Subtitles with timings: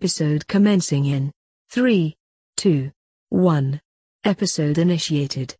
[0.00, 1.32] Episode commencing in
[1.70, 2.16] 3,
[2.56, 2.92] 2,
[3.30, 3.80] 1.
[4.22, 5.56] Episode initiated.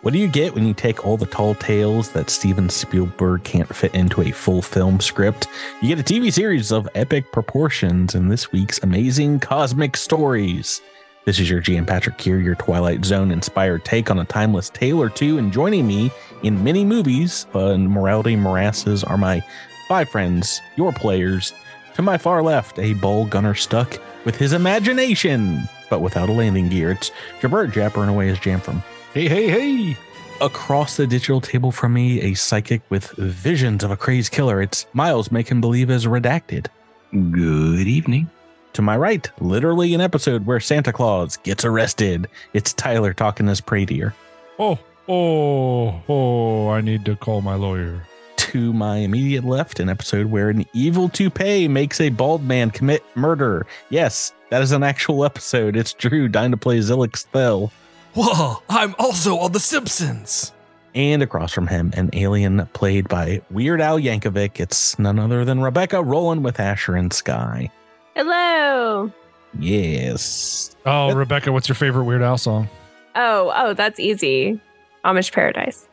[0.00, 3.68] What do you get when you take all the tall tales that Steven Spielberg can't
[3.76, 5.46] fit into a full film script?
[5.82, 10.80] You get a TV series of epic proportions in this week's amazing cosmic stories.
[11.26, 15.02] This is your GM Patrick here, your Twilight Zone inspired take on a timeless tale
[15.02, 15.36] or two.
[15.36, 16.10] And joining me
[16.42, 19.44] in many movies uh, and morality morasses are my
[19.86, 21.52] five friends, your players.
[21.94, 26.68] To my far left, a ball gunner stuck with his imagination, but without a landing
[26.68, 26.92] gear.
[26.92, 27.10] It's
[27.40, 29.96] Jabert jappering away his Jamfram Hey, hey, hey.
[30.40, 34.62] Across the digital table from me, a psychic with visions of a crazed killer.
[34.62, 36.68] It's Miles, make him believe as redacted.
[37.12, 38.30] Good evening.
[38.72, 42.26] To my right, literally an episode where Santa Claus gets arrested.
[42.54, 44.14] It's Tyler talking as Pradier.
[44.58, 48.02] Oh, oh, oh, I need to call my lawyer.
[48.50, 53.02] To my immediate left, an episode where an evil toupee makes a bald man commit
[53.14, 53.66] murder.
[53.88, 55.76] Yes, that is an actual episode.
[55.76, 57.72] It's Drew dying to play Zilix Spell.
[58.14, 60.52] Whoa, I'm also on The Simpsons.
[60.94, 64.60] And across from him, an alien played by Weird Al Yankovic.
[64.60, 67.70] It's none other than Rebecca rolling with Asher and Sky.
[68.14, 69.10] Hello.
[69.58, 70.76] Yes.
[70.84, 72.68] Oh, Rebecca, what's your favorite Weird Al song?
[73.14, 74.60] Oh, oh, that's easy.
[75.04, 75.88] Amish Paradise.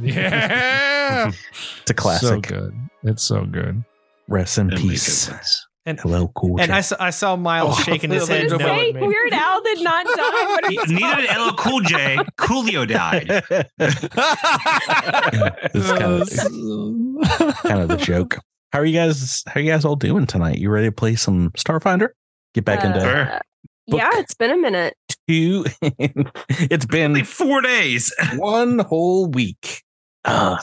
[0.00, 1.30] Yeah.
[1.82, 2.28] It's a classic.
[2.28, 2.74] So good.
[3.02, 3.84] It's so good.
[4.28, 5.30] Rest in peace.
[5.86, 6.58] And Hello, cool.
[6.58, 8.48] and I, saw- I saw Miles Oh, shaking his head.
[8.48, 9.00] thought Just you no.
[9.00, 10.46] say Weird Al did not die.
[10.46, 12.16] What He- if Neither did LL Cool J.
[12.38, 13.28] Coolio died.
[15.72, 18.38] This is kind of, kind of the joke.
[18.72, 19.42] How are you guys?
[19.46, 20.58] How are you guys all doing tonight?
[20.58, 22.08] You ready to play some Starfinder?
[22.54, 23.38] Get back into Uh,
[23.86, 24.96] yeah, it's been a minute.
[25.28, 25.64] Two.
[25.82, 28.12] it's Only been four days.
[28.36, 29.82] one whole week.
[30.24, 30.56] Uh,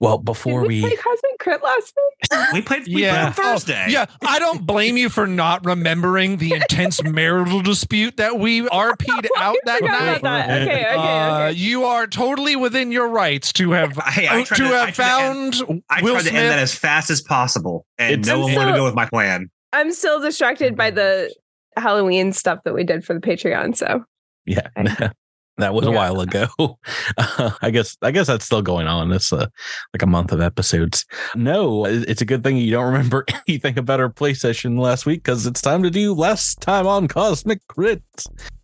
[0.00, 2.40] well, Did before we, we, play Cosmic Crit last week?
[2.52, 3.32] We played, we Yeah.
[3.32, 3.86] played on Thursday.
[3.88, 9.28] Yeah, I don't blame you for not remembering the intense marital dispute that we RP'd
[9.38, 10.22] out that night.
[10.22, 10.62] that.
[10.62, 14.64] Okay, okay, Uh, you are totally within your rights to have Hey, I tried to
[14.68, 16.34] to, I have to end- found I Will tried to Smith.
[16.42, 18.94] end that as fast as possible, and It's- no one I'm wanted to go with
[18.94, 19.50] my plan.
[19.72, 21.34] I'm still distracted by the
[21.76, 23.76] Halloween stuff that we did for the Patreon.
[23.76, 24.04] So
[24.46, 24.68] yeah,
[25.56, 26.48] that was a while ago.
[27.16, 29.12] Uh, I guess I guess that's still going on.
[29.12, 29.46] It's uh,
[29.92, 31.04] like a month of episodes.
[31.36, 35.22] No, it's a good thing you don't remember anything about our play session last week
[35.22, 38.02] because it's time to do last time on Cosmic Crit.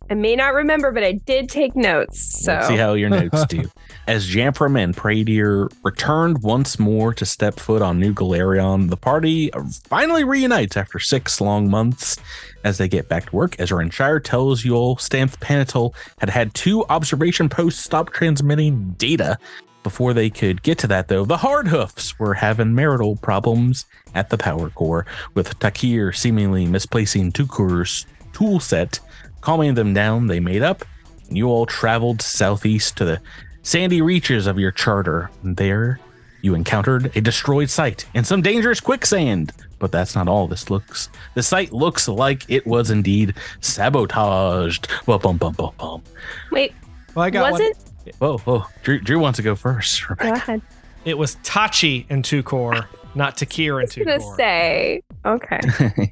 [0.09, 2.43] I may not remember, but I did take notes.
[2.43, 3.69] So Let's see how your notes do.
[4.07, 9.51] As Jamfram and Pradier returned once more to step foot on New Galarion, the party
[9.87, 12.17] finally reunites after six long months.
[12.63, 16.29] As they get back to work, Ezra and Shire tells you all Stamped Panatal had
[16.29, 19.37] had two observation posts stop transmitting data.
[19.83, 24.37] Before they could get to that, though, the Hardhoofs were having marital problems at the
[24.37, 28.99] power core, with Takir seemingly misplacing Tukur's tool set.
[29.41, 30.85] Calming them down, they made up
[31.31, 33.21] and you all traveled southeast to the
[33.63, 35.31] sandy reaches of your charter.
[35.43, 35.97] There,
[36.41, 39.53] you encountered a destroyed site and some dangerous quicksand.
[39.81, 40.47] But that's not all.
[40.47, 44.87] This looks the site looks like it was indeed sabotaged.
[45.07, 46.03] Bum, bum, bum, bum, bum.
[46.51, 46.73] wait,
[47.15, 47.71] Well, I got was one.
[48.19, 48.65] Whoa, whoa.
[48.83, 50.07] Drew, Drew wants to go first.
[50.07, 50.61] Go ahead.
[51.03, 55.59] It was Tachi in two core, not Takir I in was two gonna say okay.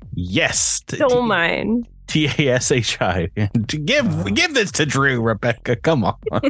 [0.15, 0.81] yes.
[0.81, 1.87] T- Don't mind.
[2.07, 3.29] T A S H I.
[3.67, 5.75] Give give this to Drew, Rebecca.
[5.75, 6.15] Come on.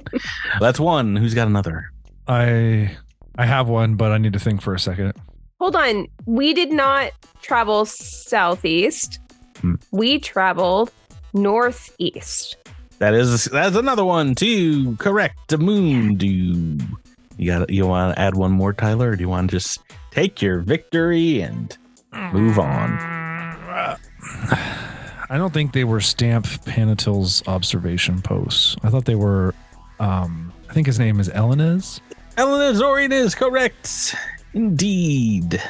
[0.61, 1.17] That's one.
[1.17, 1.91] Who's got another?
[2.29, 2.95] I
[3.37, 5.13] I have one, but I need to think for a second.
[5.59, 6.07] Hold on.
[6.25, 7.11] We did not
[7.41, 9.19] travel southeast.
[9.61, 9.75] Hmm.
[9.91, 10.91] We traveled
[11.33, 12.55] northeast.
[12.99, 14.95] That is that's another one too.
[14.97, 15.37] Correct.
[15.47, 16.77] The moon do.
[17.37, 19.81] You got you want to add one more, Tyler, or do you want to just
[20.11, 21.77] take your victory and
[22.33, 22.97] move on?
[25.31, 28.75] I don't think they were Stamp Panatil's observation posts.
[28.83, 29.53] I thought they were.
[29.99, 32.01] Um, I think his name is Elena's.
[32.37, 34.15] Elena Zorian is correct.
[34.53, 35.61] Indeed.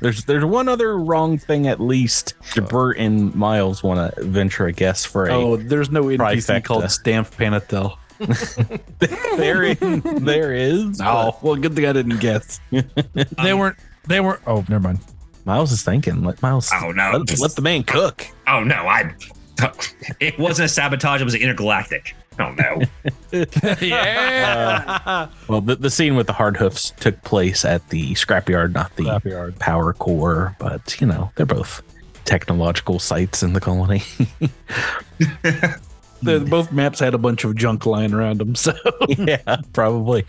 [0.00, 2.34] There's there's one other wrong thing at least.
[2.40, 6.18] Uh, Jabert and Miles want to venture a guess for a Oh, there's no NPC
[6.18, 6.64] Trifecta.
[6.64, 7.96] called Stamp Panatel.
[9.36, 9.78] there is,
[10.22, 11.00] there is.
[11.00, 12.60] Oh, well, good thing I didn't guess.
[12.70, 13.76] They um, weren't.
[14.06, 14.40] They were.
[14.46, 15.00] Oh, never mind.
[15.44, 16.22] Miles is thinking.
[16.22, 17.10] Let Miles Oh no!
[17.18, 18.26] let, let the man cook.
[18.46, 18.76] oh no!
[18.76, 19.14] I.
[20.20, 21.20] It wasn't a sabotage.
[21.20, 22.16] It was an intergalactic.
[22.40, 22.82] Oh no!
[23.80, 24.98] yeah.
[25.04, 28.94] Uh, well, the, the scene with the hard hoofs took place at the scrapyard, not
[28.96, 29.58] the Scrapyard.
[29.58, 31.82] power core, but you know, they're both
[32.24, 34.02] technological sites in the colony.
[36.22, 38.54] The, both maps had a bunch of junk lying around them.
[38.54, 38.74] So
[39.08, 40.24] yeah, probably.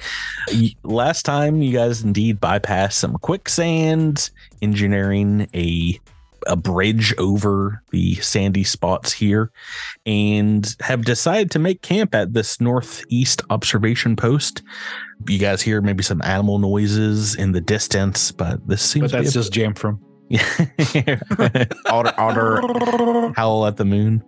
[0.81, 4.31] Last time you guys indeed bypassed some quicksand,
[4.63, 5.99] engineering a
[6.47, 9.51] a bridge over the sandy spots here
[10.05, 14.61] and have decided to make camp at this northeast observation post.
[15.27, 19.23] You guys hear maybe some animal noises in the distance, but this seems But to
[19.23, 19.99] that's a- just Jamfram.
[21.87, 24.23] otter, otter howl at the moon.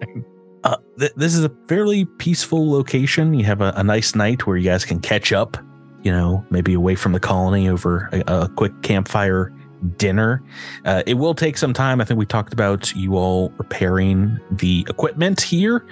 [0.62, 3.32] Uh, th- this is a fairly peaceful location.
[3.32, 5.56] You have a, a nice night where you guys can catch up,
[6.02, 9.50] you know, maybe away from the colony over a, a quick campfire
[9.96, 10.42] dinner.
[10.84, 12.00] Uh, it will take some time.
[12.00, 15.86] I think we talked about you all repairing the equipment here,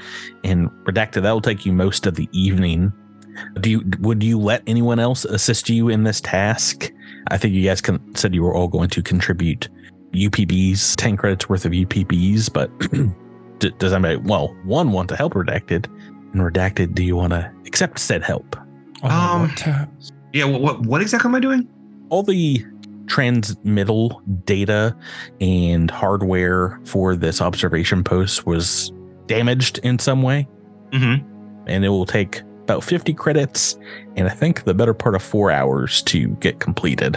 [0.45, 2.93] and redacted that will take you most of the evening.
[3.61, 6.93] Do you would you let anyone else assist you in this task?
[7.31, 9.69] I think you guys can, said you were all going to contribute
[10.13, 12.71] UPBs, 10 credits worth of UPBs, but
[13.59, 15.87] d- does anybody, well, one want to help Redacted?
[16.33, 18.57] And Redacted, do you want to accept said help?
[19.03, 19.55] Um.
[20.33, 21.69] Yeah, what, what what exactly am I doing?
[22.11, 22.65] All the
[23.09, 24.97] transmittal data
[25.41, 28.93] and hardware for this observation post was
[29.27, 30.47] damaged in some way,
[30.93, 31.65] Mm-hmm.
[31.67, 33.79] and it will take about 50 credits
[34.17, 37.17] and I think the better part of four hours to get completed.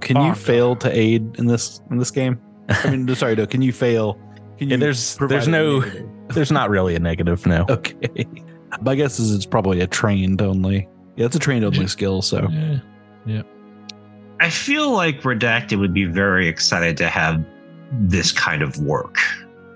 [0.00, 0.34] Can Oh, you no.
[0.34, 2.40] fail to aid in this in this game?
[2.68, 3.46] I mean, sorry, no.
[3.46, 4.16] Can you fail?
[4.58, 5.80] Can Yeah, there's there's no
[6.28, 7.64] there's not really a negative no.
[7.68, 8.26] Okay.
[8.82, 10.86] My guess is it's probably a trained only.
[11.16, 12.22] Yeah, it's a trained only skill.
[12.22, 12.46] So
[13.26, 13.42] Yeah.
[14.40, 17.44] I feel like Redacted would be very excited to have
[17.92, 19.16] this kind of work.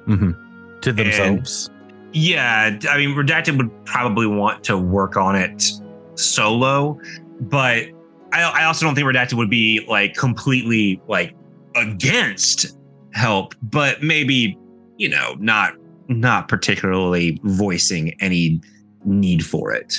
[0.06, 0.37] Mhm.
[0.82, 1.70] To themselves.
[2.12, 5.73] Yeah, I mean, Redacted would probably want to work on it
[6.14, 7.00] solo,
[7.41, 7.87] but
[8.32, 11.35] I, I also don't think Redacted would be like completely like
[11.75, 12.76] against
[13.12, 14.59] help, but maybe
[14.99, 15.75] you know not
[16.09, 18.61] not particularly voicing any
[19.05, 19.99] need for it.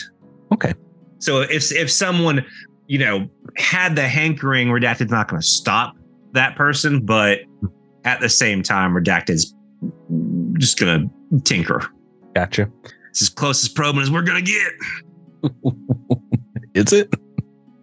[0.52, 0.74] Okay.
[1.20, 2.46] So if if someone
[2.94, 5.96] you know had the hankering, Redacted's not going to stop
[6.34, 7.40] that person, but
[8.06, 9.56] at the same time, Redacted's
[10.60, 11.82] just going to tinker.
[12.36, 12.70] Gotcha.
[13.10, 14.72] It's as close as probing as we're gonna get.
[16.76, 17.12] Is it?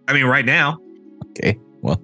[0.07, 0.77] I mean, right now.
[1.31, 1.59] Okay.
[1.81, 2.01] Well,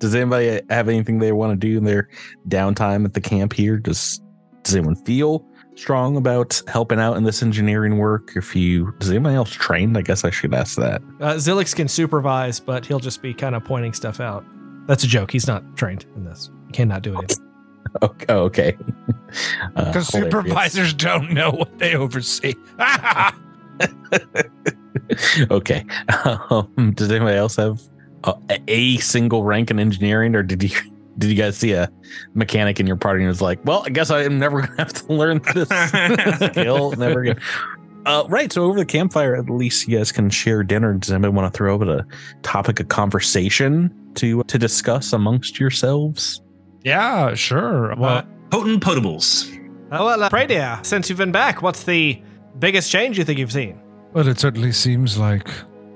[0.00, 2.08] does anybody have anything they want to do in their
[2.48, 3.78] downtime at the camp here?
[3.78, 4.20] Does
[4.64, 5.46] Does anyone feel
[5.78, 8.32] strong about helping out in this engineering work?
[8.36, 9.96] If you does anybody else trained?
[9.96, 11.02] I guess I should ask that.
[11.20, 14.44] Uh, Zilix can supervise, but he'll just be kind of pointing stuff out.
[14.86, 15.30] That's a joke.
[15.30, 16.50] He's not trained in this.
[16.66, 17.44] He cannot do anything.
[18.02, 18.26] Okay.
[18.28, 18.76] oh, okay.
[19.76, 20.32] Uh, Because hilarious.
[20.32, 22.54] supervisors don't know what they oversee.
[25.50, 25.84] okay.
[26.50, 27.80] Um, does anybody else have
[28.24, 28.34] a,
[28.68, 30.70] a single rank in engineering, or did you
[31.18, 31.90] did you guys see a
[32.34, 34.92] mechanic in your party and was like, "Well, I guess I am never gonna have
[34.94, 35.68] to learn this
[36.50, 37.40] skill, never again."
[38.06, 38.50] Uh, right.
[38.52, 40.94] So over the campfire, at least you guys can share dinner.
[40.94, 42.06] Does anybody want to throw up a
[42.42, 46.40] topic of conversation to to discuss amongst yourselves?
[46.84, 47.94] yeah, sure.
[47.96, 49.54] Well, Potent potables.
[49.92, 52.22] Oh, well, uh, Pradia, since you've been back, what's the
[52.58, 53.78] biggest change you think you've seen?
[54.14, 55.48] well, it certainly seems like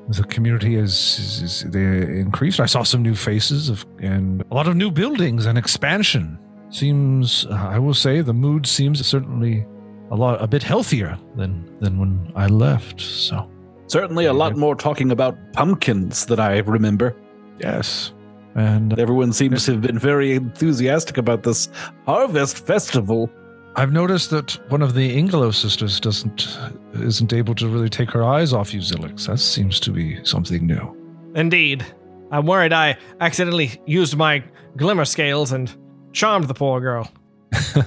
[0.09, 1.85] the community is, is, is they
[2.21, 2.61] increased.
[2.61, 6.39] I saw some new faces of, and a lot of new buildings and expansion.
[6.71, 9.67] Seems, I will say, the mood seems certainly
[10.11, 13.01] a lot, a bit healthier than than when I left.
[13.01, 13.49] So
[13.87, 17.15] certainly a lot more talking about pumpkins that I remember.
[17.61, 18.13] yes,
[18.55, 21.69] and Everyone seems to have been very enthusiastic about this
[22.07, 23.31] harvest festival.
[23.75, 26.59] I've noticed that one of the Ingelo sisters doesn't
[26.95, 29.27] isn't able to really take her eyes off you, Zilix.
[29.27, 30.97] That seems to be something new.
[31.35, 31.85] Indeed.
[32.31, 34.43] I'm worried I accidentally used my
[34.77, 35.75] glimmer scales and
[36.13, 37.11] charmed the poor girl.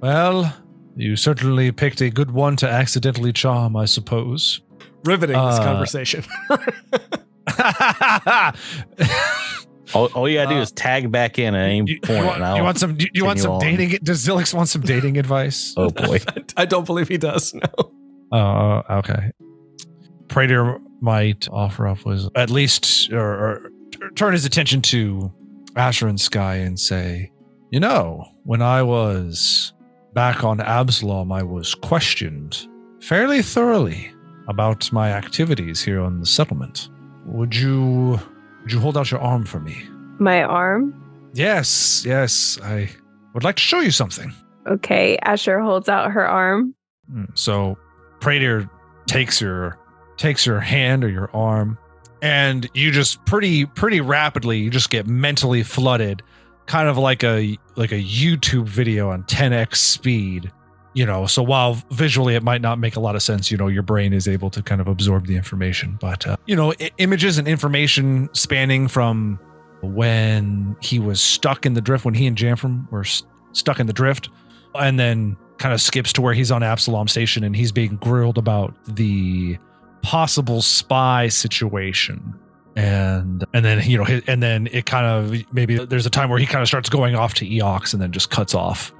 [0.00, 0.56] well,
[0.96, 4.60] you certainly picked a good one to accidentally charm, I suppose.
[5.04, 6.24] Riveting this Uh, conversation.
[9.94, 12.18] All, all you gotta do Uh, is tag back in at any you, point.
[12.20, 12.96] you want, and you want some?
[13.00, 13.88] You, you want some continue on.
[13.90, 13.98] dating?
[14.04, 15.74] Does Zilix want some dating advice?
[15.78, 16.20] Oh boy.
[16.56, 17.54] I don't believe he does.
[17.54, 17.92] No.
[18.32, 19.30] Uh, okay.
[20.28, 23.70] Prater might offer up was at least or, or
[24.16, 25.32] turn his attention to
[25.76, 27.30] Asher and Sky and say,
[27.70, 29.72] you know, when I was
[30.14, 32.66] back on Absalom, I was questioned
[33.00, 34.10] fairly thoroughly
[34.48, 36.88] about my activities here on the settlement.
[37.26, 38.18] Would you
[38.66, 39.88] would you hold out your arm for me?
[40.18, 40.92] My arm.
[41.34, 42.58] Yes, yes.
[42.64, 42.90] I
[43.32, 44.32] would like to show you something.
[44.66, 45.16] Okay.
[45.22, 46.74] Asher holds out her arm.
[47.08, 47.78] Mm, So
[48.18, 48.68] Prater
[49.06, 49.78] takes your
[50.16, 51.78] takes your hand or your arm,
[52.22, 56.22] and you just pretty pretty rapidly you just get mentally flooded,
[56.66, 60.50] kind of like a like a YouTube video on 10x speed.
[60.96, 63.68] You know, so while visually it might not make a lot of sense, you know,
[63.68, 65.98] your brain is able to kind of absorb the information.
[66.00, 69.38] But uh, you know, I- images and information spanning from
[69.82, 73.22] when he was stuck in the drift, when he and Jamfram were s-
[73.52, 74.30] stuck in the drift,
[74.74, 78.38] and then kind of skips to where he's on Absalom Station and he's being grilled
[78.38, 79.58] about the
[80.02, 82.34] possible spy situation.
[82.74, 86.38] And and then you know and then it kind of maybe there's a time where
[86.38, 88.92] he kind of starts going off to Eox and then just cuts off,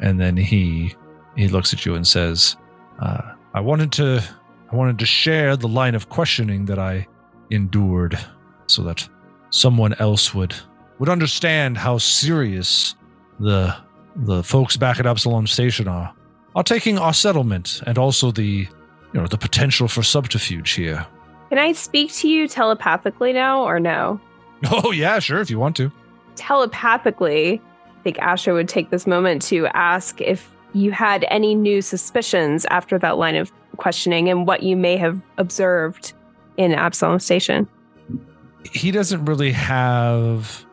[0.00, 0.94] and then he
[1.36, 2.56] he looks at you and says,
[3.00, 3.22] uh,
[3.54, 4.22] "I wanted to
[4.72, 7.06] I wanted to share the line of questioning that I
[7.50, 8.18] endured,
[8.66, 9.08] so that
[9.50, 10.54] someone else would
[10.98, 12.94] would understand how serious
[13.38, 13.74] the
[14.16, 16.14] the folks back at Absalom Station are
[16.54, 18.68] are taking our settlement and also the
[19.12, 21.06] you know the potential for subterfuge here.
[21.48, 24.20] Can I speak to you telepathically now or no?
[24.70, 25.90] Oh yeah, sure if you want to.
[26.36, 27.62] Telepathically,
[27.98, 32.64] I think Asher would take this moment to ask if you had any new suspicions
[32.66, 36.12] after that line of questioning and what you may have observed
[36.56, 37.68] in Absalom Station.
[38.72, 40.66] He doesn't really have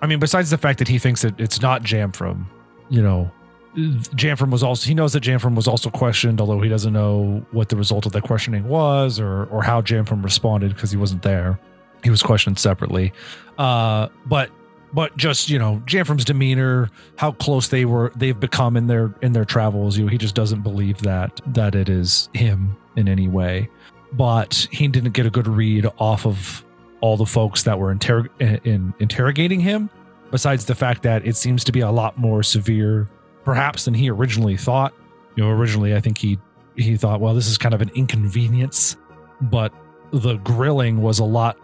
[0.00, 2.46] I mean besides the fact that he thinks that it's not Jamfram,
[2.88, 3.30] you know,
[3.74, 7.68] Jamfram was also he knows that Jamfram was also questioned, although he doesn't know what
[7.68, 11.58] the result of that questioning was or or how Jamfram responded because he wasn't there.
[12.04, 13.12] He was questioned separately.
[13.58, 14.50] Uh but
[14.92, 19.32] but just, you know, Jamfram's demeanor, how close they were they've become in their in
[19.32, 23.28] their travels, you know, he just doesn't believe that that it is him in any
[23.28, 23.68] way.
[24.12, 26.64] But he didn't get a good read off of
[27.00, 29.88] all the folks that were interrog- in, in interrogating him
[30.30, 33.08] besides the fact that it seems to be a lot more severe
[33.44, 34.94] perhaps than he originally thought.
[35.36, 36.38] You know, originally I think he
[36.76, 38.96] he thought, well, this is kind of an inconvenience,
[39.40, 39.72] but
[40.10, 41.56] the grilling was a lot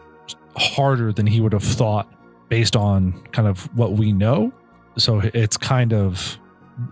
[0.57, 2.11] harder than he would have thought
[2.49, 4.53] based on kind of what we know.
[4.97, 6.39] So it's kind of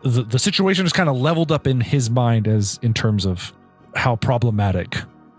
[0.03, 3.53] the, the situation is kind of leveled up in his mind as in terms of
[3.95, 4.97] how problematic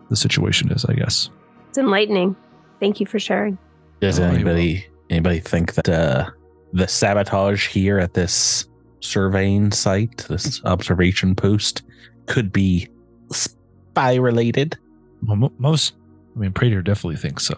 [0.09, 1.29] the situation is, I guess.
[1.69, 2.35] It's enlightening.
[2.79, 3.57] Thank you for sharing.
[3.99, 6.29] Does Oh, anybody anybody think that uh,
[6.73, 8.67] the sabotage here at this
[8.99, 11.83] surveying site, this observation post,
[12.25, 12.87] could be
[13.31, 14.77] spy related?
[15.25, 15.93] Well, most,
[16.35, 17.55] I mean, Prater definitely thinks so.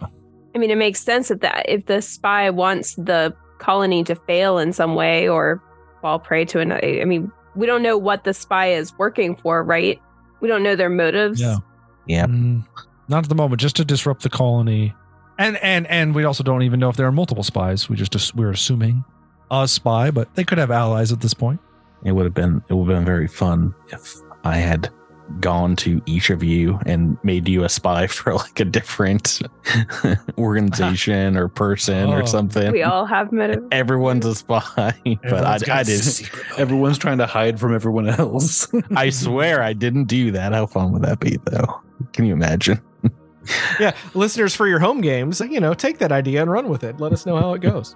[0.54, 4.58] I mean, it makes sense that, that if the spy wants the colony to fail
[4.58, 5.62] in some way or
[6.00, 9.62] fall prey to another, I mean, we don't know what the spy is working for,
[9.62, 10.00] right?
[10.40, 11.40] We don't know their motives.
[11.40, 11.56] Yeah.
[12.06, 12.26] Yeah.
[12.26, 12.66] Mm,
[13.08, 14.94] not at the moment, just to disrupt the colony,
[15.38, 17.88] and and and we also don't even know if there are multiple spies.
[17.88, 19.04] We just we're assuming
[19.50, 21.60] a spy, but they could have allies at this point.
[22.04, 24.14] It would have been it would have been very fun if
[24.44, 24.90] I had
[25.38, 29.40] gone to each of you and made you a spy for like a different
[30.38, 32.12] organization or person Oh.
[32.12, 32.72] or something.
[32.72, 33.66] We all have motives.
[33.70, 36.30] Everyone's a spy, but I, Everyone's I didn't.
[36.58, 38.68] Everyone's trying to hide from everyone else.
[38.96, 40.52] I swear I didn't do that.
[40.52, 41.80] How fun would that be, though?
[42.12, 42.80] Can you imagine?
[43.78, 47.00] Yeah, listeners for your home games, you know, take that idea and run with it.
[47.00, 47.94] Let us know how it goes.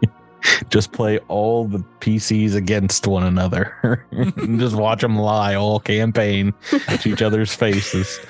[0.70, 4.06] Just play all the PCs against one another.
[4.12, 6.52] and just watch them lie all campaign
[7.00, 8.20] to each other's faces.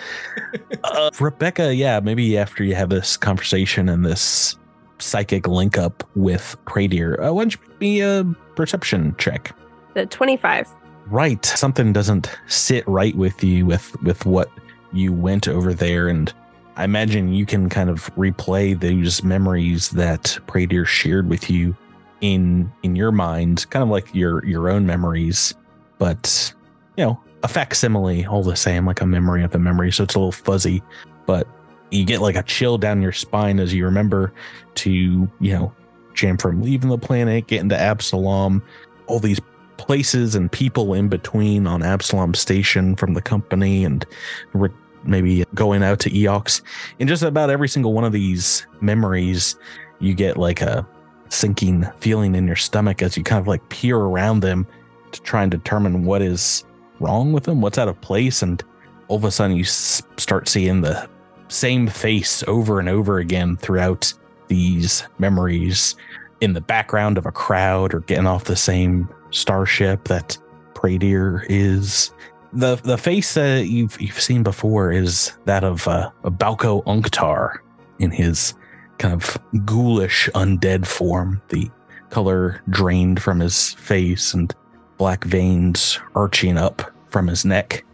[0.83, 4.57] Uh, Rebecca, yeah, maybe after you have this conversation and this
[4.99, 8.25] psychic link up with Pradier, uh, why don't you make me a
[8.57, 9.55] perception check?
[9.95, 10.69] The 25.
[11.07, 14.51] right something doesn't sit right with you with with what
[14.93, 16.33] you went over there and
[16.77, 21.77] i imagine you can kind of replay those memories that Pradier shared with you
[22.25, 25.55] in in your mind kind of like your your own memories
[25.99, 26.55] but
[26.97, 30.15] you know a facsimile all the same like a memory of a memory so it's
[30.15, 30.83] a little fuzzy
[31.27, 31.47] but
[31.91, 34.33] you get like a chill down your spine as you remember
[34.75, 35.71] to you know
[36.15, 38.63] Jamfram leaving the planet getting to absalom
[39.07, 39.41] all these
[39.77, 44.07] places and people in between on Absalom Station from the company and
[44.55, 44.71] re-
[45.05, 46.63] maybe going out to Eox.
[47.01, 49.59] In just about every single one of these memories,
[49.99, 50.87] you get like a
[51.35, 54.67] sinking feeling in your stomach as you kind of like peer around them
[55.13, 56.65] to try and determine what is
[57.01, 58.43] wrong with them, what's out of place.
[58.43, 58.63] And
[59.09, 61.09] all of a sudden, you s- start seeing the
[61.49, 64.13] same face over and over again throughout
[64.49, 65.97] these memories
[66.41, 70.39] in the background of a crowd or getting off the same starship that
[70.75, 72.13] Pradier is.
[72.53, 77.57] The the face that you've you've seen before is that of uh, Balco Unctar
[77.99, 78.55] in his
[78.99, 81.41] kind of ghoulish undead form.
[81.49, 81.71] The
[82.11, 84.55] color drained from his face and
[84.99, 87.85] black veins arching up from his neck.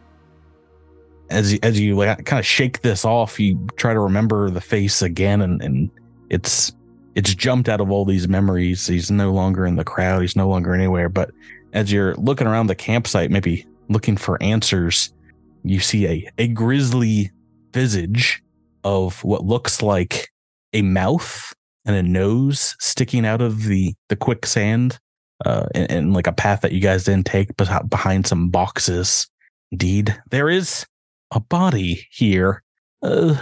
[1.31, 5.01] As you, as you kind of shake this off, you try to remember the face
[5.01, 5.91] again, and, and
[6.29, 6.73] it's
[7.15, 8.87] it's jumped out of all these memories.
[8.87, 10.23] He's no longer in the crowd.
[10.23, 11.09] He's no longer anywhere.
[11.09, 11.31] But
[11.73, 15.13] as you're looking around the campsite, maybe looking for answers,
[15.65, 17.31] you see a, a grisly
[17.73, 18.43] visage
[18.85, 20.30] of what looks like
[20.73, 21.53] a mouth
[21.85, 24.99] and a nose sticking out of the the quicksand,
[25.45, 29.27] uh, and, and like a path that you guys didn't take, but behind some boxes.
[29.73, 30.85] Indeed, there is
[31.33, 32.63] a body here,
[33.03, 33.37] uh,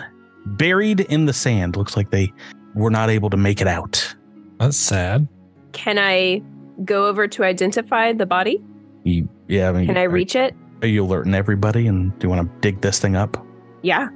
[0.45, 1.77] buried in the sand.
[1.77, 2.33] Looks like they
[2.75, 4.15] were not able to make it out.
[4.61, 5.27] That's sad.
[5.73, 6.43] Can I
[6.85, 8.63] go over to identify the body?
[9.05, 10.55] You, yeah, I mean, Can I are- reach it?
[10.83, 11.87] Are you alerting everybody?
[11.87, 13.45] And do you want to dig this thing up?
[13.83, 14.09] Yeah.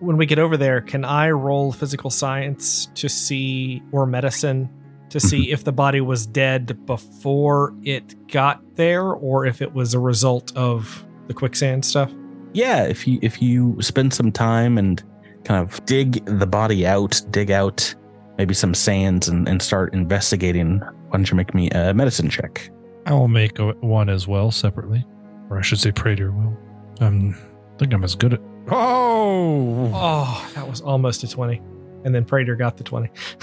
[0.00, 4.68] When we get over there, can I roll physical science to see, or medicine,
[5.10, 9.94] to see if the body was dead before it got there, or if it was
[9.94, 12.12] a result of the quicksand stuff?
[12.52, 15.02] Yeah, if you if you spend some time and
[15.44, 17.94] kind of dig the body out, dig out
[18.38, 22.70] maybe some sands and, and start investigating, why don't you make me a medicine check?
[23.06, 25.06] I will make a, one as well separately,
[25.48, 26.56] or I should say, Prater will.
[27.00, 27.34] Um,
[27.74, 28.40] I think I'm as good at.
[28.68, 31.60] Oh, Oh, that was almost a 20.
[32.04, 33.10] And then Prater got the 20.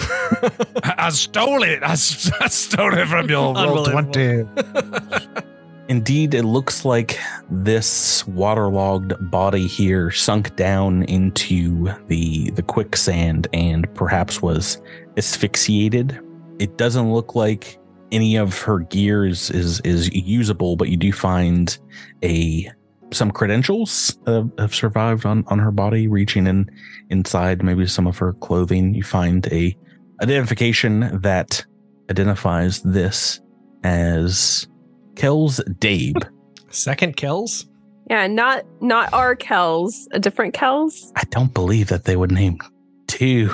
[0.82, 1.82] I, I stole it.
[1.82, 4.44] I stole it from your roll twenty.
[5.88, 7.18] Indeed, it looks like
[7.50, 14.80] this waterlogged body here sunk down into the the quicksand and perhaps was
[15.18, 16.18] asphyxiated.
[16.58, 17.78] It doesn't look like
[18.12, 21.76] any of her gear is is, is usable, but you do find
[22.22, 22.70] a
[23.12, 26.70] some credentials uh, have survived on on her body, reaching in
[27.10, 28.94] inside maybe some of her clothing.
[28.94, 29.76] You find a
[30.22, 31.64] identification that
[32.10, 33.40] identifies this
[33.82, 34.68] as
[35.16, 36.28] Kells Dabe.
[36.70, 37.66] Second kills?
[38.10, 41.12] Yeah, not not our Kells, a different Kells.
[41.16, 42.58] I don't believe that they would name
[43.06, 43.50] two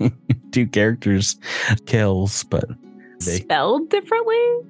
[0.52, 1.36] two characters
[1.86, 2.64] Kells, but
[3.24, 4.60] they Spelled differently?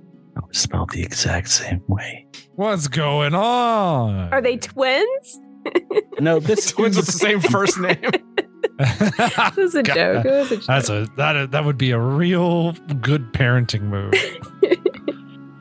[0.48, 2.26] Are spelled the exact same way.
[2.54, 4.32] What's going on?
[4.32, 5.38] Are they twins?
[6.20, 7.98] No, this Twins with the same first name.
[8.02, 9.94] It was a God.
[9.94, 10.24] joke.
[10.26, 10.66] It was a joke.
[10.66, 14.12] That's a that that would be a real good parenting move.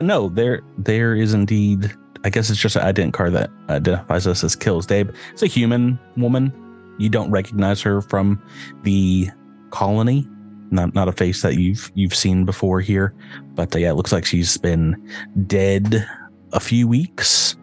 [0.00, 1.94] no, there there is indeed.
[2.24, 5.14] I guess it's just an ident card that identifies us as Kells Dabe.
[5.32, 6.52] It's a human woman.
[6.98, 8.42] You don't recognize her from
[8.82, 9.30] the
[9.70, 10.26] colony.
[10.70, 13.12] Not not a face that you've you've seen before here,
[13.54, 14.96] but uh, yeah, it looks like she's been
[15.46, 16.06] dead
[16.52, 17.56] a few weeks.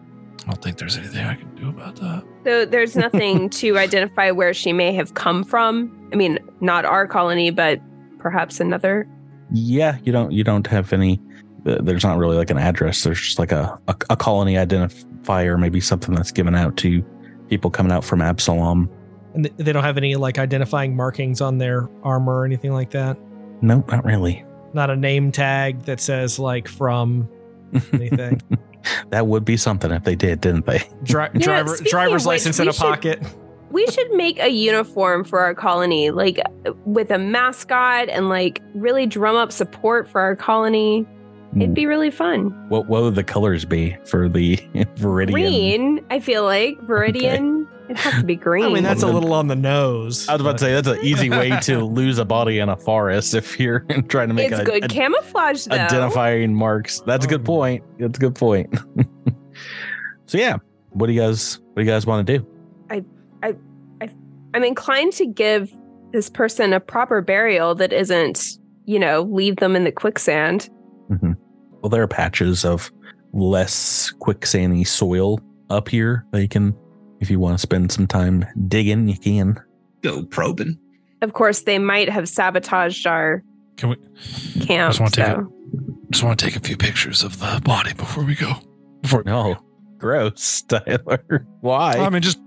[0.44, 2.24] I don't think there's anything I can do about that.
[2.44, 6.08] So there's nothing to identify where she may have come from.
[6.12, 7.80] I mean, not our colony, but
[8.18, 9.08] perhaps another.
[9.52, 11.18] Yeah, you don't you don't have any.
[11.66, 13.02] uh, There's not really like an address.
[13.04, 17.02] There's just like a a, a colony identifier, maybe something that's given out to
[17.48, 18.90] people coming out from Absalom.
[19.38, 23.16] And they don't have any like identifying markings on their armor or anything like that.
[23.62, 24.44] No, not really.
[24.72, 27.28] Not a name tag that says like from
[27.92, 28.42] anything.
[29.10, 30.82] that would be something if they did, didn't they?
[31.04, 33.22] Dri- Yeah, driver driver's which, license in we a should- pocket.
[33.70, 36.40] We should make a uniform for our colony, like
[36.84, 41.06] with a mascot and like really drum up support for our colony.
[41.54, 41.74] It'd mm.
[41.74, 42.48] be really fun.
[42.70, 44.56] What what would the colors be for the
[44.96, 45.30] Viridian?
[45.30, 46.76] Green, I feel like.
[46.88, 47.68] Viridian.
[47.88, 48.64] It'd have to be green.
[48.64, 50.28] I mean, that's a little on the nose.
[50.28, 52.76] I was about to say that's an easy way to lose a body in a
[52.76, 55.74] forest if you're trying to make it's a, good a- camouflage though.
[55.76, 57.00] identifying marks.
[57.06, 57.44] That's a good Oh.
[57.44, 57.84] point.
[57.98, 58.76] That's a good point.
[60.26, 60.56] so yeah,
[60.90, 62.46] what do you guys what do you guys want to do?
[62.90, 63.04] I,
[63.42, 63.54] I,
[64.54, 65.72] I'm inclined to give
[66.12, 70.68] this person a proper burial that isn't, you know, leave them in the quicksand.
[71.10, 71.32] Mm-hmm.
[71.82, 72.90] Well, there are patches of
[73.32, 75.38] less quicksandy soil
[75.70, 76.74] up here that you can,
[77.20, 79.60] if you want to spend some time digging, you can.
[80.02, 80.78] Go probing.
[81.22, 83.42] Of course, they might have sabotaged our
[83.76, 83.96] Can we?
[84.64, 84.90] camp.
[84.92, 85.52] just wanna take so.
[86.10, 88.52] Just want to take a few pictures of the body before we go.
[89.02, 89.56] Before No,
[89.98, 91.46] gross, Tyler.
[91.60, 91.98] Why?
[91.98, 92.38] I mean, just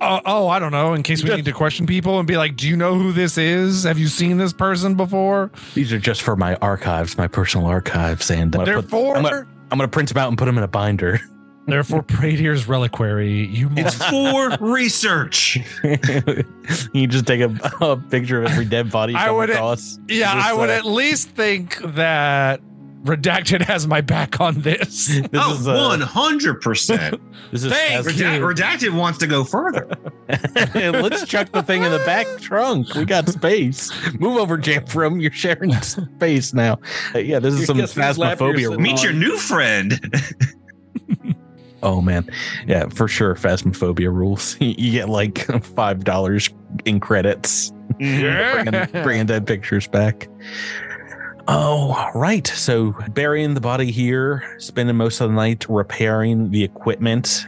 [0.00, 0.92] uh, oh, I don't know.
[0.92, 3.12] In case we Just- need to question people and be like, "Do you know who
[3.12, 3.84] this is?
[3.84, 8.30] Have you seen this person before?" These are just for my archives, my personal archives,
[8.30, 10.58] and I'm gonna, put- Therefore, I'm gonna, I'm gonna print them out and put them
[10.58, 11.18] in a binder.
[11.70, 13.46] therefore, Pradier's reliquary.
[13.46, 15.58] You It's for research.
[16.92, 19.98] you just take a, a picture of every dead body I would- across.
[20.08, 22.60] yeah, Just, I would uh, at least think that
[23.02, 25.08] redacted has my back on this.
[25.30, 27.20] This oh, is uh, 100%.
[27.50, 28.06] This is Thanks.
[28.06, 29.88] as- Redact- Redacted wants to go further.
[30.74, 32.94] Let's chuck the thing in the back trunk.
[32.94, 33.90] We got space.
[34.20, 35.20] Move over, Jamfram.
[35.20, 36.78] You're sharing space now.
[37.12, 38.68] Uh, yeah, this is You some guess whose lap you're phasmophobia.
[38.68, 39.98] sitting Meet your new friend.
[41.82, 42.28] Oh man,
[42.66, 43.34] yeah, for sure.
[43.34, 44.56] Phasmophobia rules.
[44.60, 45.38] You get like
[45.74, 46.50] five dollars
[46.84, 47.72] in credits.
[47.98, 50.28] bringing, bringing dead pictures back.
[51.48, 52.46] Oh, right.
[52.46, 57.46] So burying the body here, spending most of the night repairing the equipment.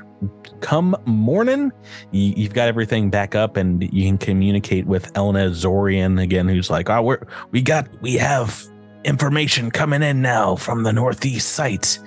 [0.60, 1.70] come morning,
[2.10, 6.70] you, you've got everything back up, and you can communicate with Elena Zorian again, who's
[6.70, 8.64] like, "Oh, we're we got we have
[9.04, 11.98] information coming in now from the northeast site.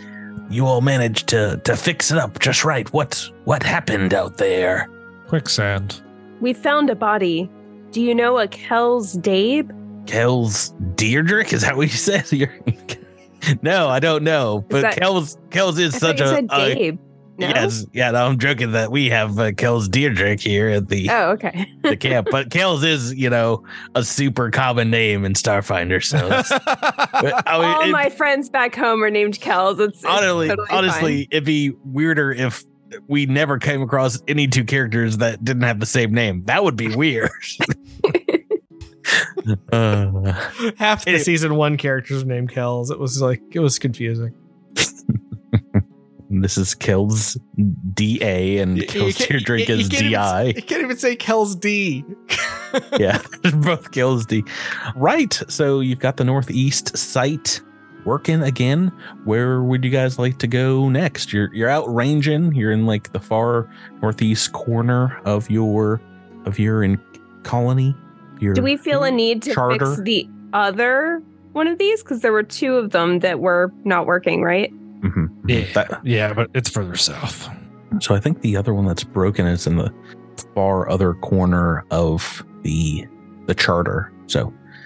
[0.50, 2.92] You all managed to to fix it up just right.
[2.94, 4.90] What what happened out there?"
[5.28, 6.02] Quicksand.
[6.42, 7.50] We found a body.
[7.92, 9.72] Do you know a Kells Dabe?
[10.06, 11.54] Kells Deirdrick?
[11.54, 12.32] Is that what you said?
[12.32, 12.54] You're,
[13.62, 14.66] no, I don't know.
[14.70, 17.00] But that- Kells Kells is I such thought you a said a- Dabe.
[17.38, 17.48] No?
[17.48, 18.12] yes, yeah.
[18.12, 21.72] No, I'm joking that we have uh, Kells Deirdrick here at the Oh, okay.
[21.84, 23.64] the camp, but Kells is you know
[23.96, 26.04] a super common name in Starfinder.
[26.04, 26.28] So
[26.66, 29.80] but, I mean, All it- my friends back home are named Kells.
[29.80, 32.64] It's, it's honestly, totally honestly, it'd be weirder if
[33.08, 36.44] we never came across any two characters that didn't have the same name.
[36.46, 37.30] That would be weird.
[39.72, 40.32] uh,
[40.78, 42.92] Half the It- season one characters were named Kells.
[42.92, 44.34] It was like it was confusing.
[46.44, 47.38] This is Kells
[47.94, 50.44] DA and You- Kells you can't- Deirdrick you- you is can't even- DI.
[50.56, 52.04] You can't even say Kells D.
[53.00, 53.22] yeah,
[53.56, 54.44] both kills D.
[54.96, 55.40] Right.
[55.48, 57.62] So you've got the northeast site
[58.06, 58.92] working again.
[59.24, 61.32] Where would you guys like to go next?
[61.34, 62.54] You're you're out ranging.
[62.56, 63.70] You're in like the far
[64.02, 66.02] northeast corner of your
[66.46, 67.00] of your in
[67.44, 67.96] colony.
[68.40, 69.86] Your Do we feel a need to Charter.
[69.96, 72.04] fix the other one of these?
[72.04, 74.72] Because there were two of them that were not working, right?
[75.06, 75.30] Mhm.
[75.48, 75.66] Yeah.
[75.74, 77.50] That- yeah, but it's further south.
[78.00, 79.94] so I think the other one that's broken is in the
[80.54, 83.06] far other corner of the
[83.48, 84.12] the charter.
[84.28, 84.46] So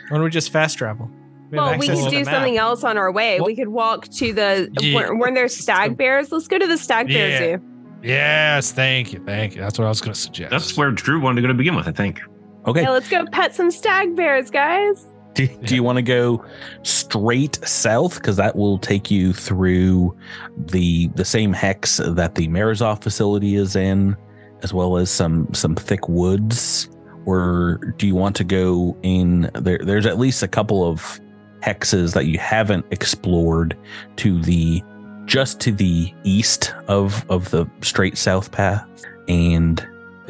[0.10, 1.10] Why don't we just fast travel?
[1.52, 2.36] We have well, we could do the map.
[2.36, 3.40] something else on our way.
[3.40, 4.70] Well- we could walk to the.
[4.82, 4.96] Yeah.
[4.96, 6.32] Weren't, weren't stag bears?
[6.32, 7.64] Let's go to the stag bear zoo.
[8.04, 9.62] Yes, thank you, thank you.
[9.62, 10.52] That's what I was going to suggest.
[10.52, 12.22] That's where Drew wanted to go to begin with, I think.
[12.68, 12.82] okay.
[12.84, 15.06] Yeah, let's go pet some stag bears, guys.
[15.34, 16.44] Do, do you want to go
[16.84, 20.18] straight south because that will take you through
[20.58, 24.18] the the same hex that the Marizov facility is in,
[24.64, 26.90] as well as some some thick woods?
[27.26, 29.80] Or do you want to go in there?
[29.82, 31.20] There's at least a couple of
[31.62, 33.78] hexes that you haven't explored
[34.18, 34.82] to the
[35.26, 38.86] just to the east of of the straight south path,
[39.28, 39.86] and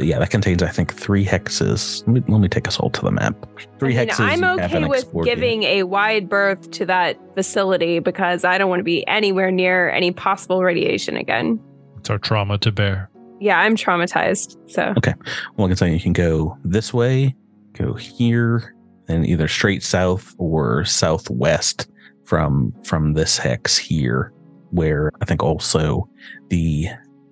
[0.05, 2.01] yeah, that contains I think three hexes.
[2.07, 3.35] Let me, let me take us all to the map.
[3.79, 4.19] Three I mean, hexes.
[4.19, 5.35] I'm okay with explored yet.
[5.35, 9.89] giving a wide berth to that facility because I don't want to be anywhere near
[9.89, 11.59] any possible radiation again.
[11.97, 13.09] It's our trauma to bear.
[13.39, 14.57] Yeah, I'm traumatized.
[14.69, 15.13] So okay.
[15.55, 17.35] Well, I can tell you, you can go this way,
[17.73, 18.75] go here,
[19.07, 21.87] and either straight south or southwest
[22.25, 24.33] from from this hex here,
[24.71, 26.09] where I think also
[26.49, 26.87] the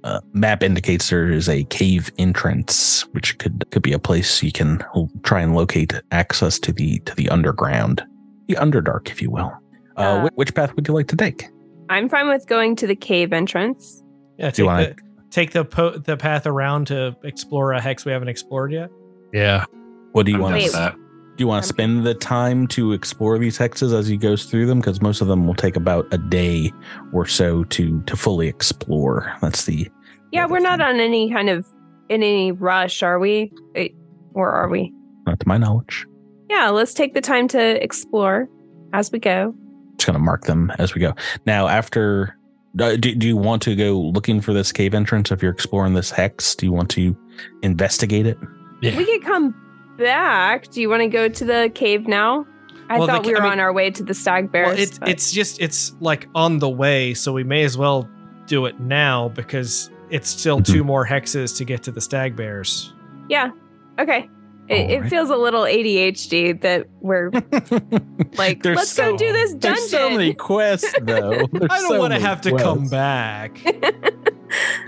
[0.07, 4.51] uh, map indicates there is a cave entrance, which could could be a place you
[4.51, 4.83] can
[5.23, 8.03] try and locate access to the to the underground,
[8.47, 9.51] the underdark, if you will.
[9.97, 11.49] Uh, Uh, which path would you like to take?
[11.89, 14.03] I'm fine with going to the cave entrance.
[14.37, 14.95] Yeah, Do you take wanna- the
[15.31, 18.89] take the po- the path around to explore a hex we haven't explored yet.
[19.33, 19.65] Yeah.
[20.13, 20.93] What do you I'm want to that.
[20.95, 24.65] Do you want to spend the time to explore these hexes as he goes through
[24.65, 24.79] them?
[24.79, 26.71] Because most of them will take about a day
[27.13, 29.31] or so to to fully explore.
[29.41, 29.87] That's the
[30.31, 31.65] Yeah, Yeah, we're not on any kind of
[32.09, 33.51] in any rush, are we?
[33.75, 33.89] Eh,
[34.33, 34.93] Or are we?
[35.25, 36.05] not to my knowledge.
[36.49, 38.47] Yeah, let's take the time to explore
[38.93, 39.53] as we go.
[39.97, 41.13] Just gonna mark them as we go.
[41.45, 42.37] Now, after
[42.79, 45.93] uh, do, do you want to go looking for this cave entrance if you're exploring
[45.95, 46.55] this hex?
[46.55, 47.17] Do you want to
[47.63, 48.37] investigate it?
[48.81, 48.95] Yeah.
[48.95, 49.53] We could come
[49.97, 50.69] back.
[50.69, 52.45] Do you want to go to the cave now?
[52.89, 54.67] I Well, thought ca- we I were mean- on our way to the stag bears.
[54.67, 58.07] well, it's but- it's just it's like on the way, so we may as well
[58.45, 60.73] do it now because it's still Mm-hmm.
[60.73, 62.93] two more hexes to get to the stag bears.
[63.29, 63.51] yeah.
[63.99, 64.29] Okay.
[64.69, 67.29] It, it feels a little ADHD that we're
[68.37, 69.61] like, let's so- go do this dungeon.
[69.73, 71.31] There's so many quests, though.
[71.53, 73.57] There's I don't so want to many have to come back.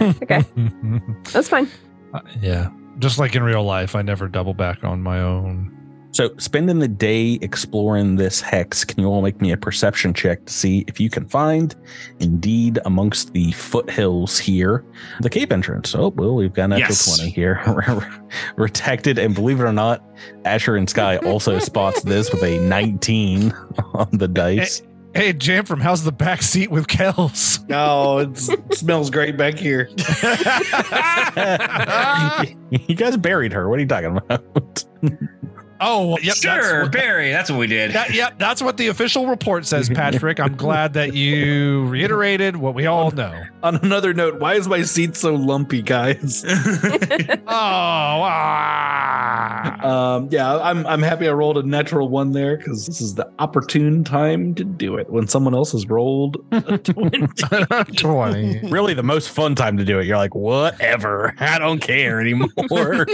[0.02, 0.44] okay,
[1.32, 1.70] that's fine.
[2.14, 2.70] Uh, yeah.
[3.00, 5.74] Just like in real life, I never double back on my own.
[6.12, 10.44] So, spending the day exploring this hex, can you all make me a perception check
[10.46, 11.76] to see if you can find,
[12.20, 14.84] indeed, amongst the foothills here,
[15.22, 15.94] the cave entrance?
[15.94, 17.18] Oh, well, we've got an natural Yes.
[17.18, 17.62] 20 here.
[18.56, 19.20] Protected.
[19.20, 20.04] And believe it or not,
[20.46, 23.52] Asher and Sky also spots this with a 19
[23.94, 24.82] on the dice.
[25.14, 27.60] Hey, Jamfram how's the back seat with Kells?
[27.72, 29.90] Oh, it's, it smells great back here.
[32.72, 33.70] you guys buried her.
[33.70, 34.84] What are you talking about?
[35.82, 36.36] Oh, yep.
[36.36, 37.32] that's sure, what- Barry.
[37.32, 37.94] That's what we did.
[37.94, 40.40] That, yep, that's what the official report says, Patrick.
[40.40, 43.44] I'm glad that you reiterated what we all know.
[43.64, 46.44] On another note, why is my seat so lumpy, guys?
[47.52, 49.86] Oh, ah.
[50.16, 53.30] Um, yeah, I'm I'm happy I rolled a natural one there because this is the
[53.40, 57.28] opportune time to do it when someone else has rolled a 20.
[57.96, 58.70] 20.
[58.70, 60.06] Really, the most fun time to do it.
[60.06, 61.34] You're like, whatever.
[61.40, 63.06] I don't care anymore.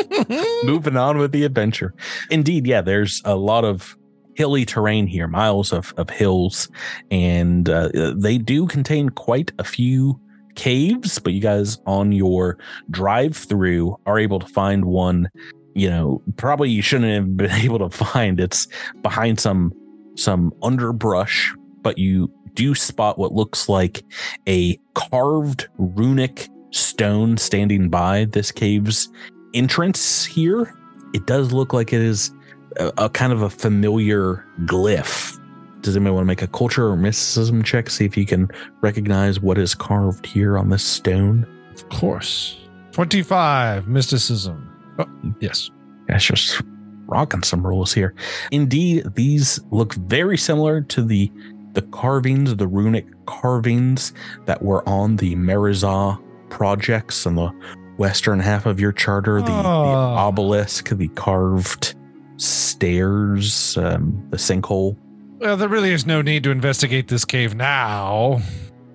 [0.63, 1.93] Moving on with the adventure.
[2.29, 3.97] Indeed, yeah, there's a lot of
[4.35, 6.69] hilly terrain here, miles of, of hills,
[7.09, 10.19] and uh, they do contain quite a few
[10.55, 11.19] caves.
[11.19, 12.57] But you guys on your
[12.91, 15.29] drive through are able to find one.
[15.73, 18.39] You know, probably you shouldn't have been able to find.
[18.39, 18.67] It's
[19.01, 19.73] behind some
[20.15, 24.03] some underbrush, but you do spot what looks like
[24.47, 29.09] a carved runic stone standing by this cave's
[29.53, 30.73] entrance here.
[31.13, 32.31] It does look like it is
[32.77, 35.39] a, a kind of a familiar glyph.
[35.81, 37.89] Does anybody want to make a culture or mysticism check?
[37.89, 38.49] See if you can
[38.81, 41.45] recognize what is carved here on this stone.
[41.73, 42.57] Of course.
[42.93, 44.71] 25, mysticism.
[44.97, 45.05] Oh,
[45.39, 45.69] yes.
[46.07, 46.61] That's just
[47.07, 48.15] rocking some rules here.
[48.51, 51.31] Indeed, these look very similar to the
[51.73, 54.13] the carvings, the runic carvings
[54.45, 56.17] that were on the Merizah
[56.49, 57.49] projects on the
[57.97, 59.41] western half of your charter.
[59.41, 60.15] The, the Oh.
[60.15, 61.94] obelisk, the carved
[62.37, 64.97] stairs, um, the sinkhole.
[65.39, 68.41] Well, there really is no need to investigate this cave now.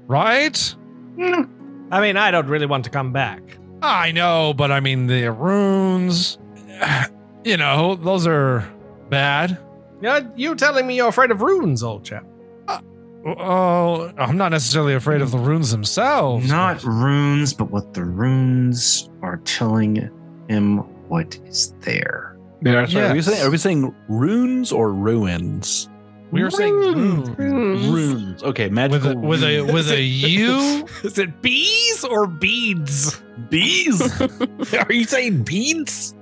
[0.07, 0.75] Right?
[1.19, 3.43] I mean, I don't really want to come back.
[3.83, 6.39] I know, but I mean, the runes,
[7.45, 8.71] you know, those are
[9.09, 9.59] bad.
[10.01, 12.27] Yeah, you telling me you're afraid of runes, old chap?
[13.27, 16.49] Oh, I'm not necessarily afraid of the runes themselves.
[16.49, 20.11] Not runes, but what the runes are telling
[20.49, 22.30] him what is there.
[22.63, 25.89] Yeah, sorry, are, we saying, are we saying runes or ruins?
[26.31, 27.29] we were saying runes.
[27.31, 27.87] Runes.
[27.89, 28.43] Runes.
[28.43, 30.87] Okay, with a with a with a U.
[31.03, 33.21] Is it bees or beads?
[33.49, 34.01] bees.
[34.75, 36.15] Are you saying beads?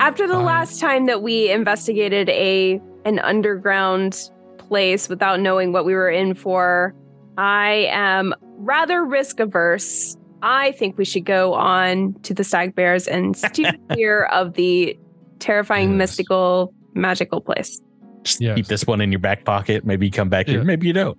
[0.00, 0.44] After the Fine.
[0.44, 6.34] last time that we investigated a an underground place without knowing what we were in
[6.34, 6.94] for,
[7.36, 10.16] I am rather risk averse.
[10.42, 14.98] I think we should go on to the stag bears and steer clear of the
[15.38, 15.98] terrifying, Yes.
[15.98, 17.80] mystical, magical place.
[18.24, 18.56] Just Yes.
[18.56, 19.84] keep this one in your back pocket.
[19.84, 20.54] Maybe you come back Yeah.
[20.54, 20.64] here.
[20.64, 21.18] Maybe you don't.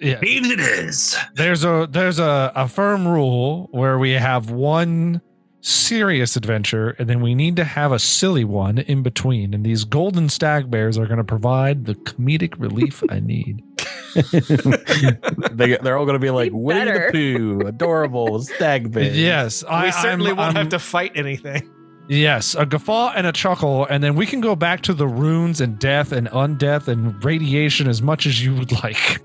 [0.00, 0.18] Yeah.
[0.20, 1.16] Beads it is.
[1.34, 5.20] There's a there's a, a firm rule where we have one
[5.60, 9.52] serious adventure and then we need to have a silly one in between.
[9.54, 13.62] And these golden stag bears are going to provide the comedic relief I need.
[15.52, 17.10] they, they're all going to be like Be Winnie better.
[17.12, 19.12] the Pooh, adorable stag bear.
[19.12, 21.70] Yes, I we certainly I'm- won't I'm- have to fight anything.
[22.10, 25.60] Yes, a guffaw and a chuckle, and then we can go back to the runes
[25.60, 29.20] and death and undeath and radiation as much as you would like.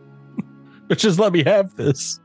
[0.89, 2.19] But Just let me have this.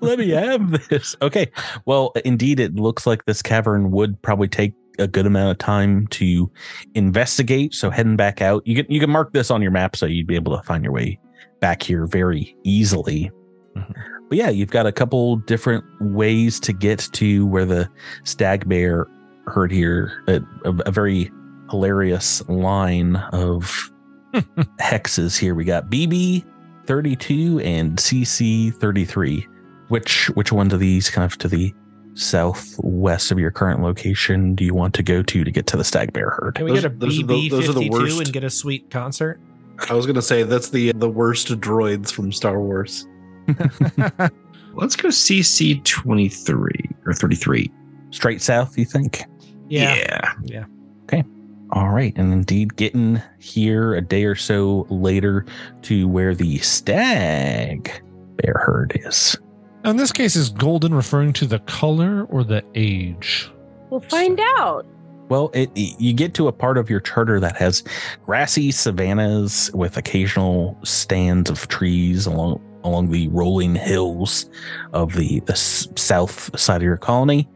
[0.00, 1.14] let me have this.
[1.22, 1.52] Okay.
[1.84, 6.08] Well, indeed, it looks like this cavern would probably take a good amount of time
[6.08, 6.50] to
[6.96, 7.72] investigate.
[7.72, 10.26] So heading back out, you can you can mark this on your map so you'd
[10.26, 11.20] be able to find your way
[11.60, 13.30] back here very easily.
[13.76, 13.94] Mhm.
[14.28, 17.88] But yeah, you've got a couple different ways to get to where the
[18.24, 19.06] stag bear
[19.46, 20.10] heard here.
[20.28, 21.30] A, a, a very
[21.70, 23.90] hilarious line of
[24.80, 25.54] hexes here.
[25.54, 26.44] We got BB
[26.86, 29.46] 32 and CC 33.
[29.88, 31.72] Which which one of these kind of to the
[32.14, 35.84] southwest of your current location do you want to go to to get to the
[35.84, 36.54] stag bear herd?
[36.54, 38.44] Can we Those- get a those are the- BB those are the 52 and get
[38.44, 39.38] a sweet concert?
[39.90, 43.06] I was gonna say that's the the worst droids from Star Wars.
[44.74, 47.70] Let's go CC 23 or 33.
[48.10, 49.24] Straight south, you think?
[49.68, 50.32] Yeah.
[50.44, 50.64] Yeah.
[51.04, 51.24] Okay.
[51.72, 55.46] All right, and indeed getting here a day or so later
[55.82, 57.90] to where the stag
[58.36, 59.36] bear herd is.
[59.84, 63.50] In this case, is golden referring to the color or the age?
[63.90, 64.86] We'll find out.
[65.32, 67.82] Well, it, you get to a part of your charter that has
[68.26, 74.50] grassy savannas with occasional stands of trees along along the rolling hills
[74.92, 77.48] of the the south side of your colony,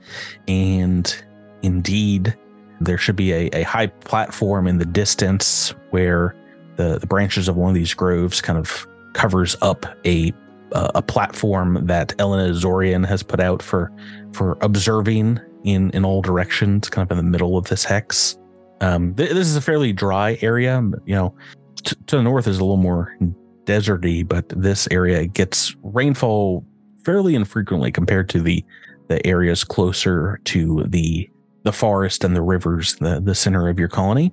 [0.48, 1.22] and
[1.60, 2.34] indeed,
[2.80, 6.34] there should be a, a high platform in the distance where
[6.76, 10.32] the, the branches of one of these groves kind of covers up a
[10.72, 13.92] uh, a platform that Elena Zorian has put out for
[14.32, 18.38] for observing in in all directions, kind of in the middle of this hex.
[18.80, 20.82] Um, th- this is a fairly dry area.
[21.06, 21.34] You know,
[21.82, 23.16] t- to the north is a little more
[23.64, 26.64] deserty, but this area gets rainfall
[27.04, 28.64] fairly infrequently compared to the
[29.08, 31.28] the areas closer to the
[31.62, 34.32] the forest and the rivers, the the center of your colony.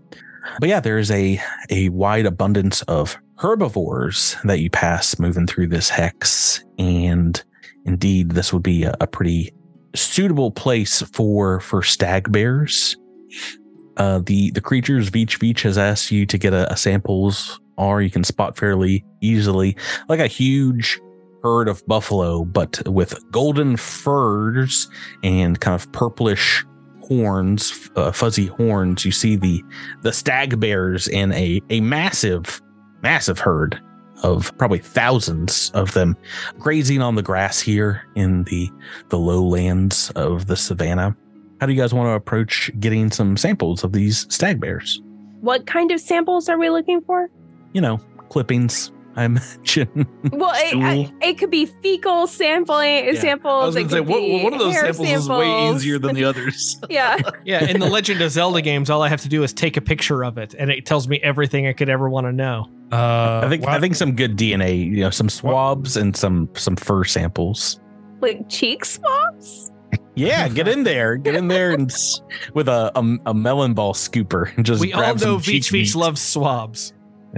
[0.59, 5.67] But yeah, there is a a wide abundance of herbivores that you pass moving through
[5.67, 7.41] this hex, and
[7.85, 9.53] indeed, this would be a, a pretty
[9.95, 12.95] suitable place for for stag bears.
[13.97, 18.01] Uh, the the creatures Veach Veach has asked you to get a, a samples are
[18.01, 19.75] you can spot fairly easily,
[20.09, 20.99] like a huge
[21.43, 24.89] herd of buffalo, but with golden furs
[25.23, 26.65] and kind of purplish
[27.01, 29.05] horns, uh, fuzzy horns.
[29.05, 29.63] You see the
[30.01, 32.61] the stag bears in a a massive,
[33.01, 33.81] massive herd
[34.23, 36.17] of probably thousands of them
[36.59, 38.71] grazing on the grass here in the
[39.09, 41.15] the lowlands of the savannah.
[41.59, 45.01] How do you guys want to approach getting some samples of these stag bears?
[45.41, 47.29] What kind of samples are we looking for?
[47.73, 47.97] You know,
[48.29, 48.91] clippings.
[49.15, 50.07] I imagine.
[50.31, 53.19] Well, it, I- it could be fecal sampling Yeah.
[53.19, 53.63] samples.
[53.63, 55.99] I was going to say, what, be one of those hair samples, is way easier
[55.99, 56.77] than the others.
[56.89, 57.17] Yeah.
[57.45, 59.81] Yeah, in the Legend of Zelda games, all I have to do is take a
[59.81, 62.69] picture of it, and it tells me everything I could ever want to know.
[62.91, 66.49] Uh, I think well, I think some good DNA, you know, some swabs and some
[66.55, 67.79] some fur samples.
[68.21, 69.71] Like cheek swabs?
[70.15, 72.21] Yeah, get in there, get in there, and s-
[72.53, 75.71] with a a, a melon ball scooper, and just we all know some cheek Veach
[75.71, 76.93] Veach loves swabs.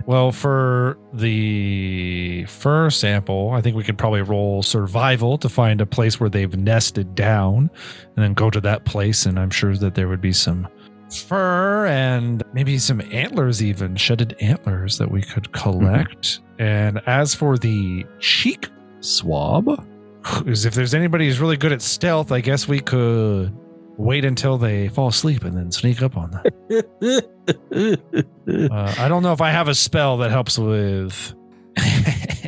[0.05, 5.85] Well, for the fur sample, I think we could probably roll survival to find a
[5.85, 7.69] place where they've nested down
[8.15, 9.25] and then go to that place.
[9.25, 10.67] And I'm sure that there would be some
[11.09, 15.61] fur and maybe some antlers, even shedded antlers that we could mm-hmm.
[15.63, 16.41] collect.
[16.59, 19.87] And as for the cheek swab,
[20.45, 23.55] is if there's anybody who's really good at stealth, I guess we could
[23.97, 26.43] wait until they fall asleep and then sneak up on them.
[28.47, 31.33] Uh, I don't know if I have a spell that helps with.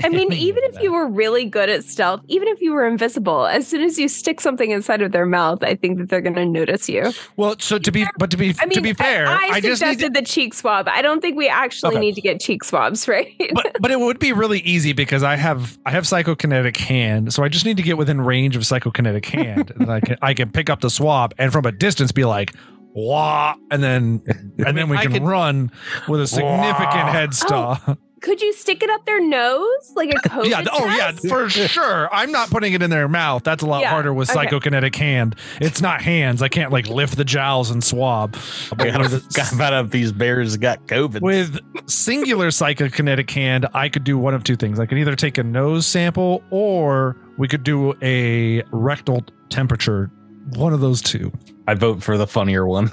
[0.03, 3.45] I mean, even if you were really good at stealth, even if you were invisible,
[3.45, 6.36] as soon as you stick something inside of their mouth, I think that they're going
[6.36, 7.12] to notice you.
[7.36, 10.13] well, so to be, but to be, I mean, to be fair, I, I, suggested
[10.13, 10.88] to, the cheek swab.
[10.88, 11.99] I don't think we actually Okay.
[11.99, 13.33] need to get cheek swabs, right?
[13.53, 17.43] but but it would be really easy because I have I have psychokinetic hand, so
[17.43, 20.51] I just need to get within range of psychokinetic hand, and I can I can
[20.51, 22.53] pick up the swab and from a distance be like.
[22.99, 24.23] Wah, and then
[24.65, 25.69] and then we I can could- run
[26.07, 27.12] with a significant Wah.
[27.12, 27.79] head start.
[28.21, 32.10] Could you stick it up their nose like a COVID yeah, oh yeah, for sure.
[32.13, 33.43] I'm not putting it in their mouth.
[33.43, 34.45] That's a lot Yeah, harder with okay.
[34.47, 35.36] psychokinetic hand.
[35.62, 36.41] It's not hands.
[36.41, 38.36] I can't like lift the jowls and swab.
[38.69, 41.21] But God, with- God, if these bears got COVID.
[41.21, 44.80] With singular psychokinetic hand, I could do one of two things.
[44.80, 50.10] I could either take a nose sample or we could do a rectal temperature.
[50.56, 51.32] One of those two.
[51.67, 52.89] I vote for the funnier one.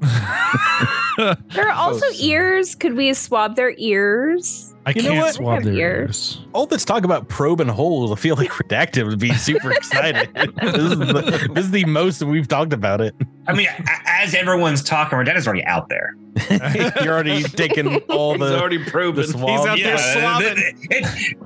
[1.18, 2.20] There are also Close.
[2.20, 2.74] ears.
[2.74, 4.74] Could we swab their ears?
[4.84, 5.34] I You can't what?
[5.34, 6.36] swab their ears.
[6.36, 6.46] ears.
[6.52, 10.28] All this talk about probe and holes, I feel like Redacted would be super excited.
[10.34, 13.14] this, is the, this is the most we've talked about it.
[13.48, 13.66] I mean,
[14.06, 16.14] as everyone's talking, Redacted's already out there.
[17.02, 19.24] You're already taking all He's the, already the probing.
[19.24, 19.66] swab.
[19.68, 20.54] out there swabbing.
[20.54, 21.36] the- it-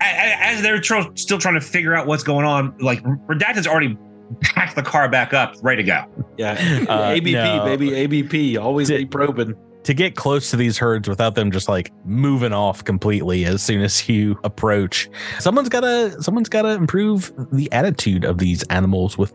[0.00, 3.66] a- a- as they're tro- still trying to figure out what's going on, like Redacted's
[3.66, 3.98] already
[4.42, 6.04] packed the car back up, ready to go.
[6.36, 7.64] Yeah, Uh, ABP, no.
[7.64, 8.56] baby, ABP.
[8.56, 9.54] Always Did- be probing.
[9.84, 13.82] to get close to these herds without them just like moving off completely as soon
[13.82, 15.08] as you approach.
[15.38, 19.32] Someone's gotta someone's gotta improve the attitude of these animals with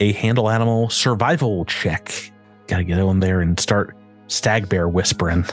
[0.00, 2.32] a handle animal survival check.
[2.66, 3.94] Gotta get on there and start
[4.26, 5.44] stag bear whispering.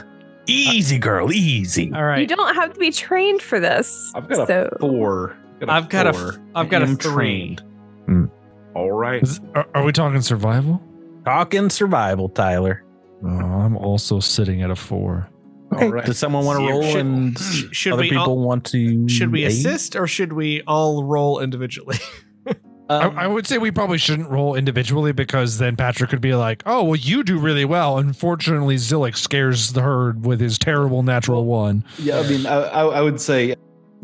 [0.46, 1.92] Easy girl, easy.
[1.94, 2.20] All right.
[2.28, 4.12] You don't have to be trained for this.
[4.14, 5.36] I've got a four.
[5.68, 6.28] I've got a four.
[6.32, 7.12] f- I've got a I am three.
[7.12, 7.62] trained.
[8.74, 9.22] All right.
[9.22, 10.82] Is- are, are we talking survival?
[11.24, 12.84] Talking survival, Tyler.
[13.24, 15.28] Oh, I'm also sitting at a four.
[15.72, 15.86] Okay.
[15.86, 16.04] All right.
[16.04, 19.30] Does someone want to roll Should- and should other we people all- want to Should
[19.32, 19.48] we aid?
[19.52, 21.98] assist or should we all roll individually?
[22.90, 26.34] Um, I, I would say we probably shouldn't roll individually because then Patrick could be
[26.34, 31.02] like, "Oh, well, you do really well." Unfortunately, Zillick scares the herd with his terrible
[31.02, 31.84] natural one.
[31.98, 33.54] yeah, I mean, I, I, I would say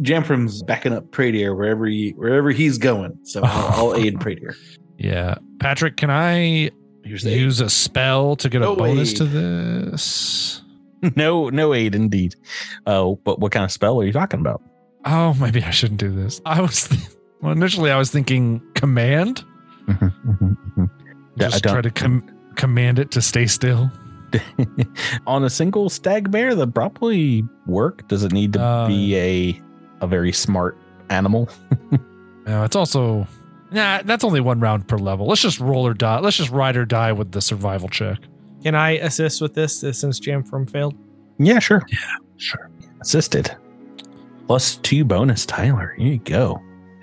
[0.01, 3.19] Jamfram's backing up Pradier wherever he wherever he's going.
[3.25, 4.55] So I'll, I'll aid Pradier.
[4.99, 6.71] Yeah, Patrick, can I
[7.05, 9.15] Here's use a spell to get a bonus way.
[9.19, 10.63] to this?
[11.15, 12.35] No, no aid indeed.
[12.85, 14.61] Oh, but what kind of spell are you talking about?
[15.05, 16.41] Oh, maybe I shouldn't do this.
[16.45, 16.89] I was
[17.41, 19.45] well, initially I was thinking command.
[19.87, 20.85] Mm-hmm, mm-hmm, mm-hmm.
[21.37, 23.93] Yeah, I Just try to com- command it to stay still.
[25.29, 29.62] on a single stag bear that probably work does it need to Uh, be a
[30.01, 30.76] a very smart
[31.11, 31.49] animal
[32.46, 33.26] No, it's also
[33.72, 34.01] nah.
[34.05, 35.26] That's only one round per level.
[35.26, 36.18] Let's just roll or die.
[36.20, 38.18] Let's just ride or die with the survival check.
[38.62, 40.94] Can I assist with this uh, since Jamfram failed?
[41.38, 41.99] yeah sure Yeah,
[42.36, 42.70] Sure.
[43.01, 43.55] assisted
[44.46, 46.61] plus two bonus tyler here you go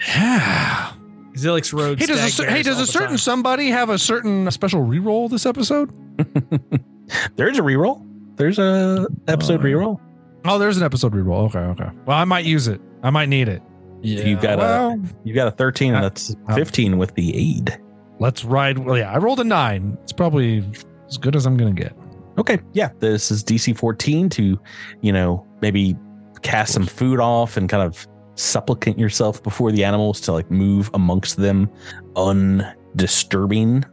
[0.08, 0.92] Yeah.
[1.36, 2.00] Zilix rode.
[2.00, 3.18] Hey, does a, hey, does a certain time.
[3.18, 5.92] somebody have a certain special reroll this episode?
[7.36, 8.06] There's a reroll.
[8.38, 9.64] There's a episode Oh.
[9.64, 10.00] reroll.
[10.46, 11.46] Oh, there's an episode reroll.
[11.48, 11.90] Okay, okay.
[12.06, 12.80] Well, I might use it.
[13.04, 13.62] I might need it.
[14.02, 14.24] Yeah.
[14.24, 16.54] You got a- well, You got a 13, and that's Oh.
[16.56, 17.78] 15 with the aid.
[18.20, 18.78] let's ride.
[18.78, 19.98] Well, yeah, I rolled a nine.
[20.04, 20.64] It's probably
[21.10, 21.94] as good as I'm gonna get.
[22.38, 24.60] Okay, yeah, this is DC 14 to,
[25.02, 25.96] you know, maybe
[26.42, 30.90] cast some food off and kind of supplicant yourself before the animals to like move
[30.94, 31.70] amongst them
[32.16, 33.84] undisturbing.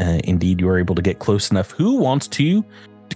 [0.00, 1.70] Uh, indeed, you are able to get close enough.
[1.72, 2.64] Who wants to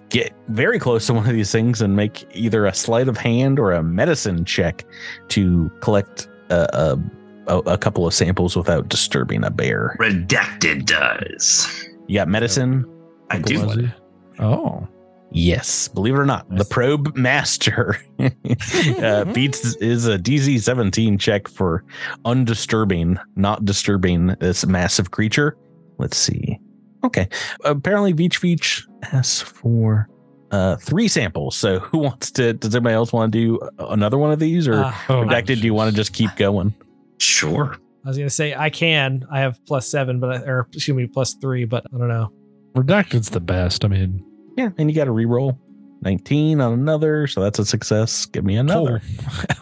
[0.08, 3.58] get very close to one of these things and make either a sleight of hand
[3.58, 4.84] or a medicine check
[5.28, 9.96] to collect a, a, a, a couple of samples without disturbing a bear?
[9.98, 11.88] Redacted does.
[12.06, 12.84] You got medicine?
[13.30, 13.90] I do.
[14.38, 14.86] Oh,
[15.32, 19.32] Yes, believe it or not, the probe master uh, mm-hmm.
[19.32, 21.84] beats is a DC 17 check for
[22.24, 25.56] undisturbing, not disturbing this massive creature.
[25.98, 26.58] Let's see.
[27.06, 27.28] Okay,
[27.64, 28.82] apparently Veach Veach
[29.12, 30.08] asks for
[30.50, 31.56] uh, three samples.
[31.56, 32.52] So who wants to?
[32.52, 35.60] Does anybody else want to do another one of these, or Uh, oh redacted?
[35.60, 36.74] Do you want to just keep going?
[37.18, 37.76] Sure.
[38.04, 39.26] I was gonna say I can.
[39.32, 42.30] I have plus seven, but I, or excuse me, plus three, but I don't know.
[42.76, 43.84] redacted's the best.
[43.84, 44.24] I mean,
[44.56, 45.58] Yeah, and you got to reroll
[46.02, 48.26] 19 on another, so that's a success.
[48.26, 49.00] Give me another.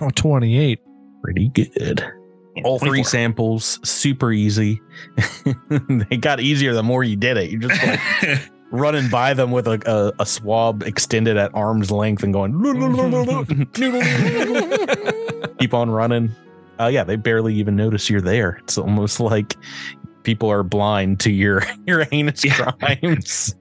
[0.00, 0.78] oh, 28.
[1.22, 2.04] pretty good.
[2.62, 4.80] All three samples, super easy.
[6.08, 7.50] they got easier the more you did it.
[7.50, 8.40] you're just like
[8.70, 12.52] running by them with a, a, a swab extended at arm's length and going,
[15.58, 16.30] keep on running.
[16.80, 18.58] Uh, yeah, they barely even notice you're there.
[18.64, 19.56] It's almost like
[20.24, 22.70] people are blind to your your heinous Yeah.
[22.72, 23.54] crimes.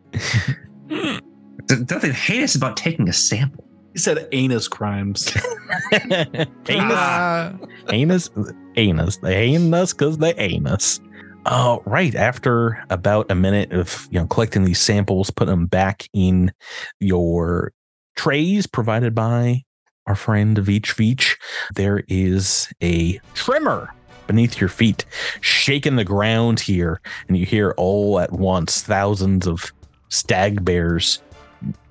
[1.70, 3.63] Nothing heinous about taking a sample.
[3.94, 5.32] He said anus crimes.
[5.94, 7.54] anus, Ah.
[7.90, 8.30] anus,
[8.76, 9.18] anus.
[9.18, 11.00] They anus because they anus.
[11.46, 16.08] Uh, right after about a minute of you know collecting these samples, put them back
[16.14, 16.52] in
[17.00, 17.72] your
[18.16, 19.64] trays provided by
[20.08, 21.36] our friend Veach Veach.
[21.76, 23.94] There is a tremor
[24.28, 25.06] beneath your feet,
[25.42, 29.72] shaking the ground here, and you hear all at once thousands of
[30.10, 31.22] stag bears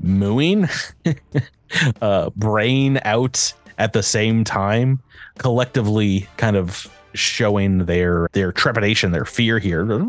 [0.00, 0.68] mooing,
[2.02, 5.00] uh, braying out at the same time,
[5.38, 9.84] collectively kind of showing their their trepidation, their fear here.
[9.84, 10.02] That's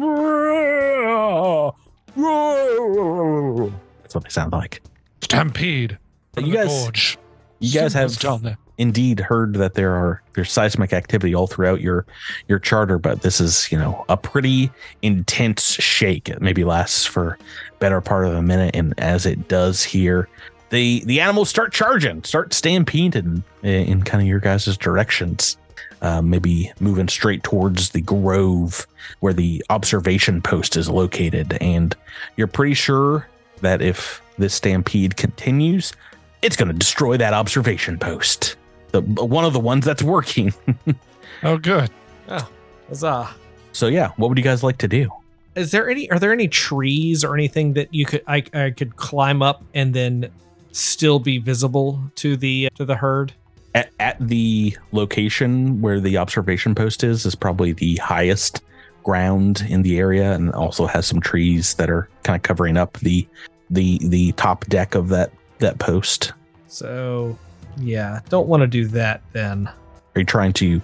[4.16, 4.82] what they sound like.
[5.22, 5.98] Stampede.
[6.38, 7.18] You guys-
[7.60, 8.58] You guys have Simba's down there.
[8.78, 12.06] Indeed heard that there are there's seismic activity all throughout your
[12.48, 14.72] your charter, but this is you know a pretty
[15.02, 16.30] intense shake.
[16.30, 17.38] It maybe lasts for
[17.80, 20.28] better part of a minute, and as it does here,
[20.70, 25.58] the the animals start charging, start stampeding in, in kind of your guys' directions.
[26.02, 28.86] Uh, maybe moving straight towards the grove
[29.22, 31.96] where the observation post is located, and
[32.36, 33.26] you're pretty sure
[33.62, 35.94] that if this stampede continues,
[36.42, 38.58] it's going to destroy that observation post.
[38.94, 40.54] The one of the ones that's working.
[41.42, 41.90] Oh, good.
[42.30, 42.50] Oh,
[42.88, 43.30] huzzah.
[43.74, 45.10] So yeah, what would you guys like to do?
[45.56, 46.10] Is there any?
[46.10, 49.94] Are there any trees or anything that you could I, I could climb up and
[49.94, 50.32] then
[50.72, 53.34] still be visible to the to the herd?
[53.76, 58.62] At, at the location where the observation post is, is probably the highest
[59.04, 62.98] ground in the area, and also has some trees that are kind of covering up
[63.00, 63.28] the
[63.70, 66.32] the the top deck of that that post.
[66.68, 67.38] So
[67.78, 69.68] yeah, don't want to do that then.
[70.16, 70.82] Are you trying to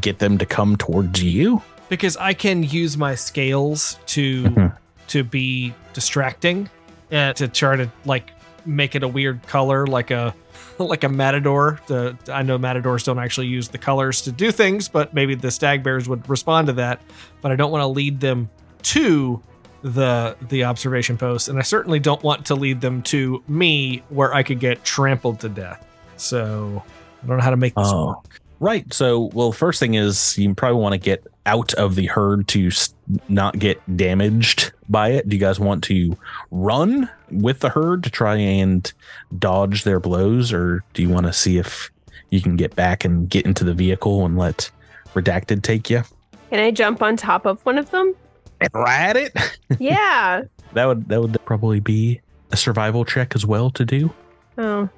[0.00, 1.62] get them to come towards you?
[1.88, 4.76] because I can use my scales to Mhm.
[5.06, 6.68] to be distracting
[7.12, 8.32] and to try to like
[8.64, 10.34] make it a weird color like a
[10.78, 11.78] like a matador.
[11.86, 15.52] The I know matadors don't actually use the colors to do things, but maybe the
[15.52, 17.00] stag bears would respond to that.
[17.40, 18.50] But I don't want to lead them
[18.82, 19.40] to
[19.82, 24.34] the the observation post, and I certainly don't want to lead them to me where
[24.34, 25.86] I could get trampled to death.
[26.16, 26.82] So
[27.22, 28.06] I don't know how to make this Oh.
[28.08, 28.40] work.
[28.58, 28.90] Right.
[28.92, 32.68] So, well, first thing is you probably want to get out of the herd to
[32.68, 32.94] s-
[33.28, 35.28] not get damaged by it.
[35.28, 36.16] Do you guys want to
[36.50, 38.90] run with the herd to try and
[39.38, 41.90] dodge their blows, or do you want to see if
[42.30, 44.70] you can get back and get into the vehicle and let
[45.14, 46.02] Redacted take you?
[46.50, 48.14] Can I jump on top of one of them?
[48.60, 49.32] And Ride it.
[49.78, 50.42] yeah.
[50.72, 52.20] That would that would probably be
[52.52, 54.10] a survival check as well to do.
[54.56, 54.88] Oh.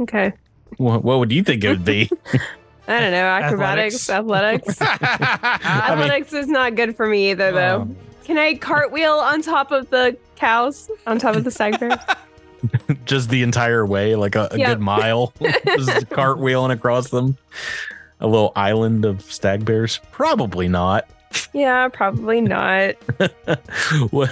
[0.00, 0.32] Okay.
[0.76, 2.10] What, what would you think it would be?
[2.88, 3.24] I don't know.
[3.24, 4.78] Acrobatics, athletics.
[4.80, 7.82] I mean- athletics is not good for me either, though.
[7.82, 10.90] Um, Can I cartwheel on top of the cows?
[11.06, 11.98] On top of the stag bears?
[13.06, 14.68] just the entire way, like a, a Yep.
[14.68, 17.36] good mile, just cartwheeling across them.
[18.20, 19.98] A little island of stag bears?
[20.10, 21.08] Probably not.
[21.54, 22.96] Yeah, probably not.
[24.10, 24.28] what,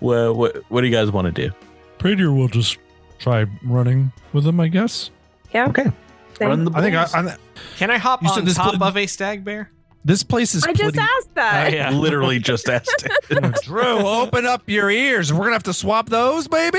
[0.00, 1.54] what, what, what do you guys want to do?
[1.98, 2.76] Pradier will just
[3.20, 5.10] try running with them, I guess.
[5.52, 5.68] Yeah.
[5.68, 5.86] Okay.
[6.40, 7.02] Run the I think I.
[7.12, 7.36] I,
[7.76, 9.70] Can I hop You said on this top pla- of a stag bear?
[10.02, 11.66] this place is I just pretty- asked that.
[11.66, 11.90] I yeah.
[11.94, 13.06] Literally just asked.
[13.30, 13.54] It.
[13.64, 15.30] Drew, open up your ears.
[15.30, 16.78] We're gonna have to swap those, baby.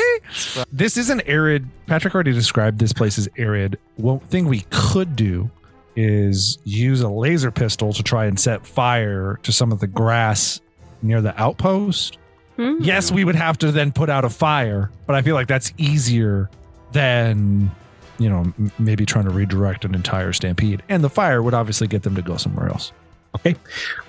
[0.72, 1.68] This is an arid.
[1.86, 3.78] Patrick already described this place as arid.
[3.98, 5.52] One thing we could do
[5.96, 10.60] is use a laser pistol to try and set fire to some of the grass
[11.04, 12.18] near the outpost.
[12.62, 12.84] Hmm.
[12.84, 15.74] Yes, we would have to then put out a fire, but I feel like that's
[15.78, 16.50] easier
[16.92, 17.72] than
[18.20, 20.84] you know m- maybe trying to redirect an entire stampede.
[20.90, 22.92] And the fire would obviously get them to go somewhere else.
[23.38, 23.56] Okay.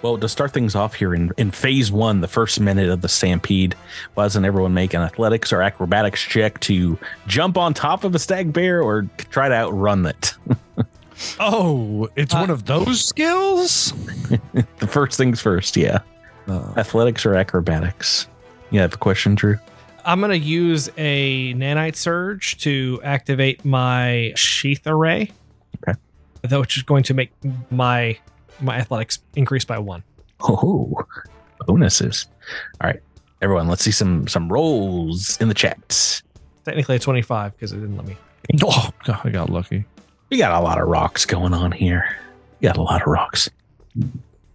[0.02, 3.08] Well, to start things off here in, in phase one, the first minute of the
[3.08, 3.76] stampede,
[4.14, 6.98] why doesn't everyone make an athletics or acrobatics check to
[7.28, 10.34] jump on top of a stag bear or try to outrun it?
[11.38, 13.92] Oh, it's Uh, one of those skills.
[14.78, 16.00] the first things first, yeah.
[16.48, 18.26] Uh, Athletics or acrobatics?
[18.72, 19.58] You have a question, Drew?
[20.04, 25.30] I'm gonna use a nanite surge to activate my sheath array.
[25.86, 25.98] Okay.
[26.58, 27.30] Which is going to make
[27.70, 28.18] my
[28.60, 30.02] my athletics increase by one.
[30.40, 30.92] Oh,
[31.66, 32.26] bonuses.
[32.80, 33.00] All right,
[33.42, 36.22] everyone, let's see some some rolls in the chat.
[36.64, 38.16] Technically a 25 because it didn't let me.
[38.64, 39.84] oh, God, I got lucky.
[40.30, 42.16] We got a lot of rocks going on here.
[42.60, 43.50] We got a lot of rocks.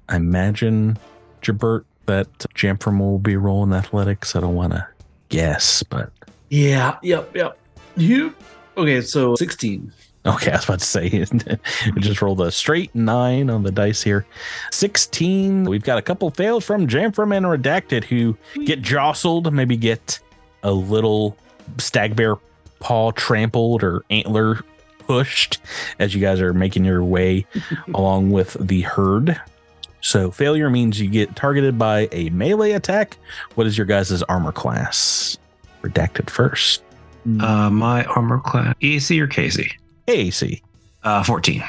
[0.09, 0.97] I imagine,
[1.41, 4.36] Jabert, that Jamfram will be rolling athletics.
[4.36, 4.88] I don't want to
[5.30, 6.12] guess, but
[6.49, 6.97] Yeah.
[7.03, 7.36] Yep.
[7.36, 7.58] Yep.
[7.95, 8.34] You.
[8.76, 9.01] Okay.
[9.01, 9.91] So 16.
[10.26, 11.26] okay, I was about to say,
[11.99, 14.26] just rolled a straight nine on the dice here.
[14.72, 15.66] 16.
[15.66, 20.20] We've got a couple fails from Jamfram and Redacted who get jostled, maybe get
[20.64, 21.38] a little
[21.78, 22.36] stag bear
[22.80, 24.60] paw trampled or antler
[24.99, 25.60] pushed
[25.99, 27.45] as you guys are making your way
[27.93, 29.39] along with the herd.
[30.01, 33.17] So failure means you get targeted by a melee attack.
[33.55, 35.37] What is your guys' armor class?
[35.81, 36.83] Redacted first.
[37.41, 39.73] Uh, my armor class, EAC or KAC?
[40.07, 40.61] AC.
[41.03, 41.63] Uh, 14.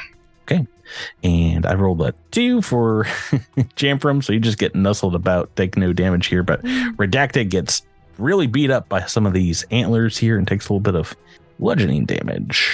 [1.23, 3.03] And I rolled a two for
[3.75, 6.43] Jamfram, so you just get nuzzled about, take no damage here.
[6.43, 7.83] But Redacted gets
[8.17, 11.15] really beat up by some of these antlers here and takes a little bit of
[11.59, 12.69] bludgeoning damage.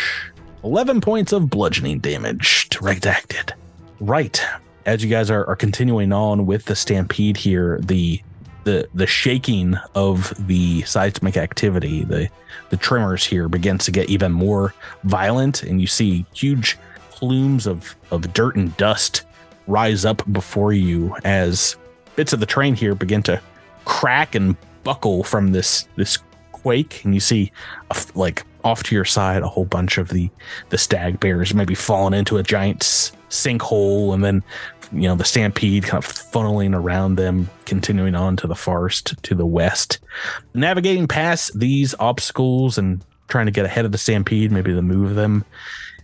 [0.64, 3.52] 11 points of bludgeoning damage to Redacted.
[4.00, 4.42] Right.
[4.86, 8.22] As you guys are, are continuing on with the stampede here, the
[8.66, 12.30] the the shaking of the seismic activity, the
[12.70, 14.74] the tremors here begins to get even more
[15.04, 16.78] violent, and you see huge
[17.16, 19.24] plumes of, of dirt and dust
[19.68, 21.78] rise up before you as
[22.16, 23.42] bits of the train here begin to
[23.86, 26.20] crack and buckle from this this
[26.52, 27.52] quake and you see
[27.90, 30.30] f like off to your side a whole bunch of the
[30.70, 32.82] the stag bears maybe falling into a giant
[33.30, 34.44] sinkhole and then
[34.92, 39.34] you know the stampede kind of funneling around them continuing on to the forest to
[39.36, 40.00] the west
[40.54, 45.16] navigating past these obstacles and trying to get ahead of the stampede maybe to move
[45.16, 45.44] them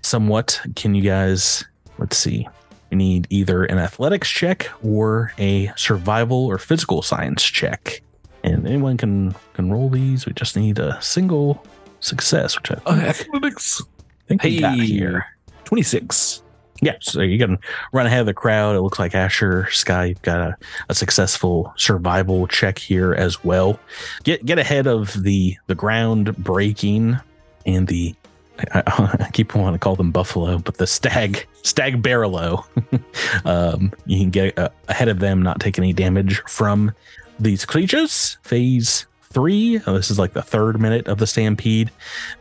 [0.02, 0.60] somewhat.
[0.76, 1.64] Can you guys,
[2.00, 2.48] let's see,
[2.90, 8.02] we need either an athletics check or a survival or physical science check.
[8.44, 10.26] And anyone can can roll these.
[10.26, 11.64] We just need a single
[12.00, 13.84] success, which I Uh, athletics.
[14.28, 14.86] think we got Hey.
[14.88, 15.26] here.
[15.66, 16.42] 26.
[16.82, 17.60] Yeah, so you can
[17.94, 18.76] run ahead of the crowd.
[18.76, 20.58] It looks like Asher, Sky, you've got a,
[20.90, 23.80] a successful survival check here as well.
[24.24, 27.20] Get get ahead of the the ground breaking
[27.68, 28.16] and the
[28.74, 32.66] I, I keep wanting to call them buffalo, but the stag stag barrelo.
[33.46, 36.94] um, you can get uh, ahead of them, not take any damage from
[37.40, 38.38] these creatures.
[38.44, 39.78] Phase three.
[39.86, 41.92] uh, This is like the third minute of the stampede.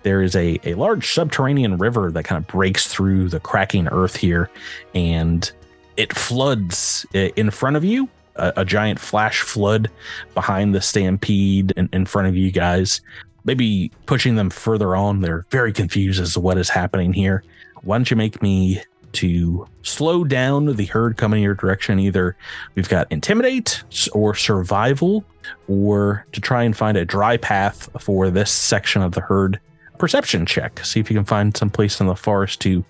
[0.03, 4.17] There is a, a large subterranean river that kind of breaks through the cracking earth
[4.17, 4.51] here,
[4.95, 5.51] and
[5.97, 8.09] it floods in front of you.
[8.37, 9.91] A, a giant flash flood
[10.35, 13.01] behind the stampede in, in front of you guys
[13.45, 15.21] maybe pushing them further on.
[15.21, 17.43] They're very confused as to what is happening here.
[17.83, 18.83] Why don't you make me
[19.13, 21.99] to slow down the herd coming your direction?
[21.99, 22.37] Either
[22.75, 23.83] we've got intimidate
[24.13, 25.25] or survival,
[25.69, 29.61] or to try and find a dry path for this section of the herd.
[29.99, 30.85] Perception check.
[30.85, 32.85] See if you can find some place in the forest to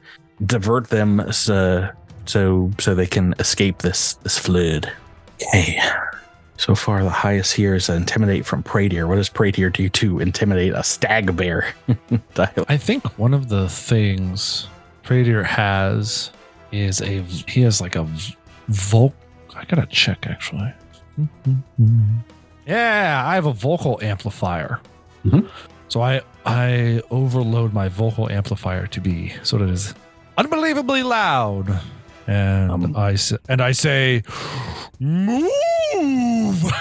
[0.46, 1.90] divert them so
[2.26, 4.90] so, so they can escape this this flood.
[5.42, 5.80] Okay.
[6.56, 9.08] So far, the highest here is intimidate from Pradier.
[9.08, 11.72] What does Pradier do to intimidate a stag bear?
[12.36, 14.68] I think one of the things
[15.02, 16.30] Pradier has
[16.72, 18.06] is a he has like a
[18.68, 19.14] vocal.
[19.56, 20.72] I gotta check actually.
[22.66, 24.80] Yeah, I have a vocal amplifier.
[25.24, 25.48] Mhm.
[25.88, 29.94] So I I overload my vocal amplifier to be so that it is
[30.38, 31.80] unbelievably loud,
[32.26, 32.96] and Um.
[32.96, 33.16] I
[33.48, 34.22] and I say,
[35.00, 35.50] Move!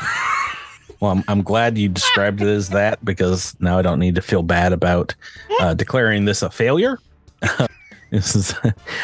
[1.02, 4.22] Well, I'm, I'm glad you described it as that because now I don't need to
[4.22, 5.16] feel bad about
[5.62, 7.00] uh, declaring this a failure.
[8.12, 8.52] this is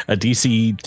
[0.08, 0.82] a DC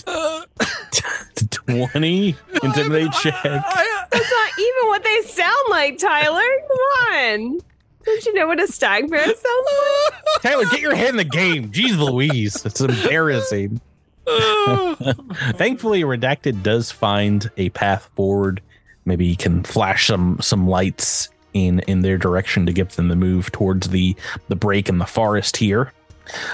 [1.49, 3.43] 20 intimidate check.
[3.43, 6.41] That's not even what they sound like, Tyler.
[6.67, 6.77] Come
[7.13, 7.59] on.
[8.05, 10.41] Don't you know what a stag bear sounds like?
[10.41, 11.71] Taylor, get your head in the game.
[11.71, 12.65] Jeez Louise.
[12.65, 13.79] It's embarrassing.
[14.27, 18.61] Thankfully, Redacted does find a path forward.
[19.05, 23.15] Maybe he can flash some some lights in in their direction to get them to
[23.15, 24.15] move towards the
[24.49, 25.93] the break in the forest here.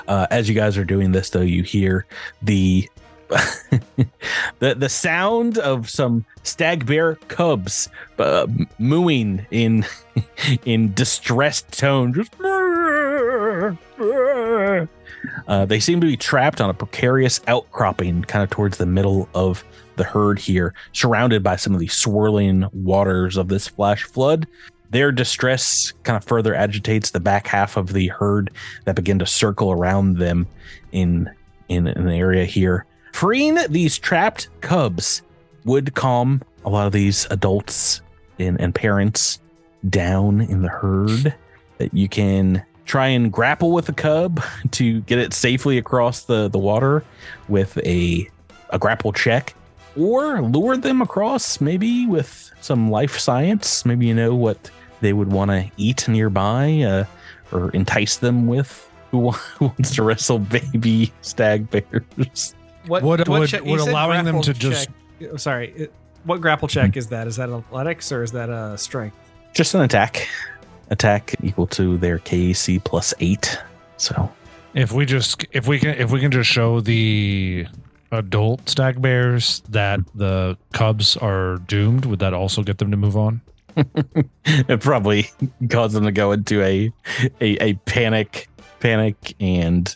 [0.07, 2.05] Uh, as you guys are doing this, though, you hear
[2.41, 2.89] the
[4.59, 8.45] the the sound of some stag bear cubs uh,
[8.78, 9.86] mooing in
[10.65, 12.13] in distressed tone.
[12.13, 12.34] Just
[15.47, 19.28] uh, they seem to be trapped on a precarious outcropping, kind of towards the middle
[19.34, 19.63] of
[19.95, 24.47] the herd here, surrounded by some of the swirling waters of this flash flood.
[24.89, 28.51] Their distress kind of further agitates the back half of the herd
[28.86, 30.47] that begin to circle around them
[30.91, 31.29] in
[31.67, 32.86] in an area here.
[33.13, 35.21] Freeing these trapped cubs
[35.63, 38.01] would calm a lot of these adults
[38.39, 39.39] and, and parents
[39.89, 41.33] down in the herd.
[41.77, 46.47] That you can try and grapple with a cub to get it safely across the,
[46.47, 47.03] the water
[47.47, 48.29] with a
[48.71, 49.53] a grapple check,
[49.95, 53.86] or lure them across maybe with some life science.
[53.86, 54.71] Maybe you know what
[55.06, 57.06] they would want to eat nearby, uh,
[57.56, 58.89] or entice them with.
[59.12, 59.20] Who
[59.62, 62.56] wants to wrestle baby stag bears?
[62.88, 64.89] What Would- what would- che- would allowing them to just-
[65.22, 65.89] check- oh, sorry.
[66.24, 67.28] What grapple check is that?
[67.28, 69.16] Is that athletics or is that a strength?
[69.53, 70.28] Just an attack.
[70.89, 73.60] Attack equal to their KAC plus eight.
[73.97, 74.32] So
[74.74, 77.68] If we just if we can if we can just show the
[78.12, 83.16] adult stag bears that the cubs are doomed, would that also get them to move
[83.16, 83.41] on?
[84.45, 85.30] it probably
[85.69, 86.91] caused them to go into a
[87.41, 88.49] a, a panic
[88.80, 89.95] panic and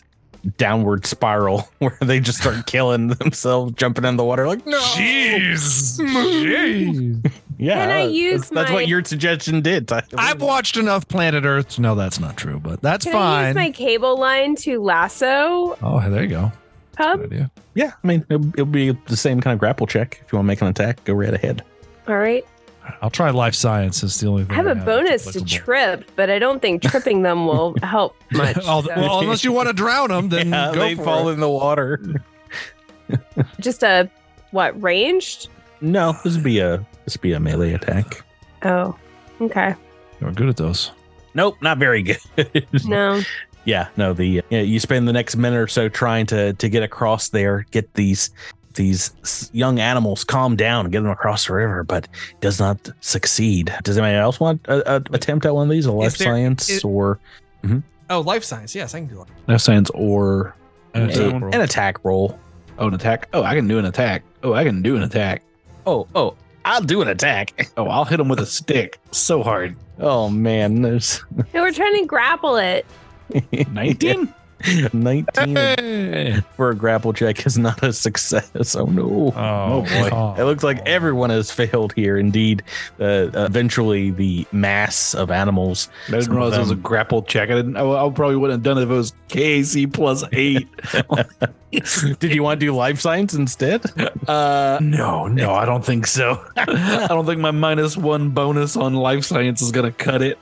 [0.56, 6.00] downward spiral where they just start killing themselves jumping in the water like no Jeez.
[6.00, 7.32] Jeez.
[7.58, 10.02] yeah Can I use that's, that's my- what your suggestion did Tyler.
[10.16, 13.46] I've watched enough Planet Earth to know that's not true, but that's Can I fine.
[13.48, 16.52] use my cable line to lasso oh, there you go.
[16.96, 17.22] cub?
[17.24, 17.50] Idea.
[17.74, 20.46] yeah i mean it'll, it'll be the same kind of grapple check if you want
[20.46, 21.62] to make an attack go right ahead
[22.08, 22.46] All right.
[23.02, 24.02] I'll try life science.
[24.02, 26.82] Is the only thing I have a that's bonus to trip, but I don't think
[26.82, 28.56] tripping them will help much.
[28.64, 31.28] Oh, so- well, unless you want to drown them, then yeah, go they for fall
[31.28, 31.34] it.
[31.34, 32.00] in the water
[33.60, 34.08] Just a
[34.52, 35.48] what ranged?
[35.82, 38.22] no this would be a this would be a melee attack
[38.62, 38.94] Oh,
[39.40, 39.74] okay.
[40.20, 40.90] You're good at those.
[41.34, 42.18] nope not very good
[42.84, 43.20] No.
[43.66, 46.82] Yeah, no, the yeah, you spend the next minute or so trying to to get
[46.82, 48.30] across there, get these
[48.74, 52.06] these young animals calm down and get them across the river, but
[52.40, 53.72] does not succeed.
[53.82, 56.68] Does anybody else want a, a attempt at one of these, a life there- science
[56.70, 57.18] it- or
[57.64, 57.80] mm-hmm.
[58.08, 58.74] Oh, life science.
[58.74, 59.28] Yes, I can do that.
[59.52, 60.54] Life science or
[60.94, 61.54] uh, An a- attack roll.
[61.54, 62.38] an attack roll?
[62.78, 63.28] oh an attack.
[63.32, 64.22] Oh, I can do an attack.
[64.42, 65.42] Oh, I can do an attack.
[65.86, 67.70] Oh, oh, I'll do an attack.
[67.76, 69.76] Oh, I'll hit him with a stick so hard.
[69.98, 71.22] Oh man, there's
[71.54, 72.84] No, we're trying to grapple it.
[73.70, 74.32] 19?
[74.92, 76.40] 19 Hey.
[76.56, 78.76] for a grapple check is not a success.
[78.76, 79.32] Oh no.
[79.36, 80.34] Oh, boy.
[80.40, 82.16] It looks like everyone has failed here.
[82.18, 82.62] Indeed,
[83.00, 85.88] uh, eventually the mass of animals.
[86.08, 87.50] I didn't Some of realize it was a grapple check.
[87.50, 87.76] I didn't.
[87.76, 90.68] I, I probably wouldn't have done it if it was KAC plus eight.
[92.18, 93.82] Did you want to do life science instead?
[94.28, 96.44] Uh, no, no, I don't think so.
[96.56, 100.38] I don't think my minus one bonus on life science is gonna cut it.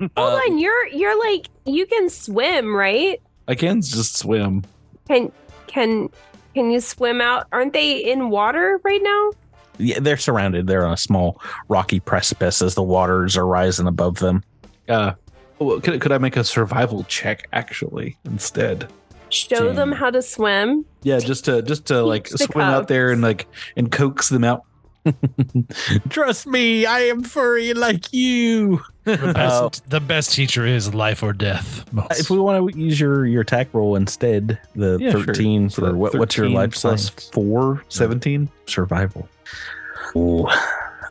[0.00, 3.20] Hold Uh, on, you're you're like you can swim, right?
[3.46, 4.64] I can just swim.
[5.08, 5.32] Can
[5.66, 6.08] can
[6.54, 7.46] can you swim out?
[7.52, 9.30] Aren't they in water right now?
[9.78, 10.66] Yeah, they're surrounded.
[10.66, 14.42] They're on a small rocky precipice as the waters are rising above them.
[14.88, 15.12] Uh,
[15.58, 18.90] well, could could I make a survival check actually instead?
[19.30, 19.76] Show Damn.
[19.76, 20.84] them how to swim.
[21.02, 23.46] Yeah, just to just to like the swim out there and like
[23.76, 24.62] and coax them out.
[26.08, 28.80] Trust me, I am furry like you.
[29.16, 31.84] The Uh, best, the best teacher is life or death.
[31.92, 32.20] Most.
[32.20, 35.86] if we want to use your your attack roll instead, the Yeah, thirteen So for
[35.88, 37.30] that what, what's your life plus science?
[37.32, 38.48] four, 17?
[38.66, 39.28] survival.
[40.16, 40.46] Ooh.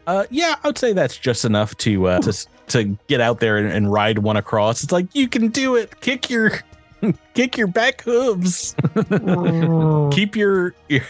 [0.06, 3.58] Uh, yeah, I would say that's just enough to uh, to to get out there
[3.58, 4.84] and, and ride one across.
[4.84, 6.00] It's like you can do it.
[6.02, 6.52] Kick your
[7.34, 8.76] kick your back hooves.
[9.12, 10.10] Oh.
[10.14, 11.04] Keep your, your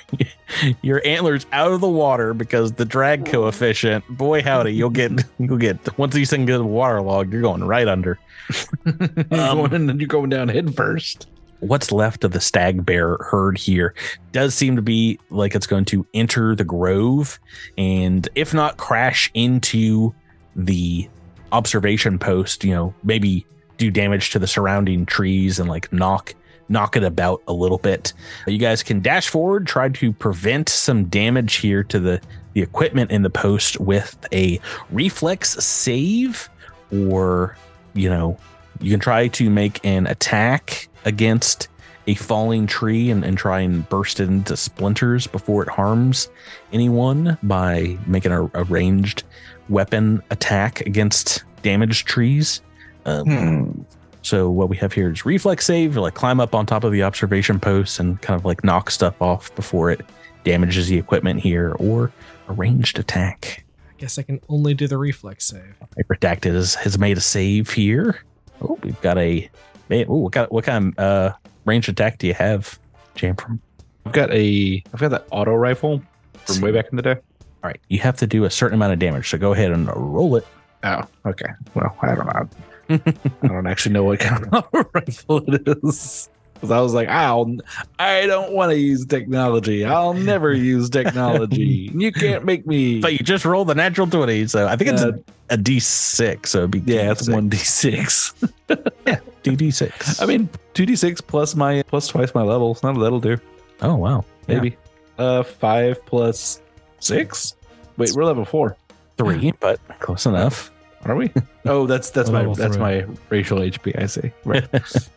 [0.81, 4.05] your antlers out of the water because the drag coefficient.
[4.09, 8.19] Boy, howdy, you'll get you'll get once these things get waterlogged, you're going right under.
[8.85, 11.27] you're, um, going, you're going down head first.
[11.59, 13.93] what's left of the stag bear herd here
[14.31, 17.39] does seem to be like it's going to enter the grove
[17.77, 20.13] and if not crash into
[20.55, 21.09] the
[21.51, 23.45] observation post you know maybe
[23.77, 26.33] do damage to the surrounding trees and like knock
[26.69, 28.13] knock it about a little bit
[28.45, 32.21] you guys can dash forward try to prevent some damage here to the
[32.53, 34.59] the equipment in the post with a
[34.91, 36.49] reflex save
[36.91, 37.55] or
[37.93, 38.37] you know
[38.81, 41.67] you can try to make an attack against
[42.07, 46.29] a falling tree and, and try and burst it into splinters before it harms
[46.71, 49.23] anyone by making a, a ranged
[49.69, 52.61] weapon attack against damaged trees.
[53.07, 53.85] Um,
[54.27, 57.01] So what we have here is reflex save, like climb up on top of the
[57.01, 60.01] observation post and kind of like knock stuff off before it
[60.43, 62.11] damages the equipment here, or
[62.49, 63.63] a ranged attack.
[63.89, 65.75] I guess I can only do the reflex save.
[66.09, 68.21] Redacted has, has made a save here.
[68.61, 69.49] Oh, we've got a.
[69.89, 71.33] Man, oh, what kind, what kind of uh,
[71.63, 72.77] range attack do you have,
[73.15, 73.37] Jam?
[73.37, 73.61] From
[74.05, 76.01] I've got a I've got that auto rifle
[76.45, 77.15] from way back in the day.
[77.15, 79.87] All right, you have to do a certain amount of damage, so go ahead and
[79.95, 80.45] roll it.
[80.83, 81.47] Oh, okay.
[81.73, 82.49] Well, I don't know.
[82.89, 86.29] I don't actually know what kind of rifle it is.
[86.53, 87.55] Because I was like, I'll,
[87.99, 89.85] I don't want to use technology.
[89.85, 91.91] I'll never use technology.
[91.93, 92.99] You can't make me.
[92.99, 95.11] But you just rolled the natural 20, so I think it's Uh,
[95.49, 98.49] a, a d6, so it'd be yeah, it's one D6.
[99.05, 99.93] yeah, d six.
[100.19, 100.23] d6.
[100.23, 102.73] I mean, two d six plus my plus twice my level.
[102.73, 103.37] So that'll do.
[103.81, 104.25] oh, wow.
[104.47, 104.75] Maybe.
[105.19, 106.61] Uh, five plus
[106.99, 107.55] six.
[107.97, 108.75] Wait, we're level four.
[109.17, 110.71] Three, but close enough.
[111.05, 111.31] Are we?
[111.69, 112.81] Oh, that's that's my Level that's three.
[112.81, 114.01] my racial HP.
[114.01, 114.31] I see.
[114.45, 114.65] Right.
[114.71, 115.09] That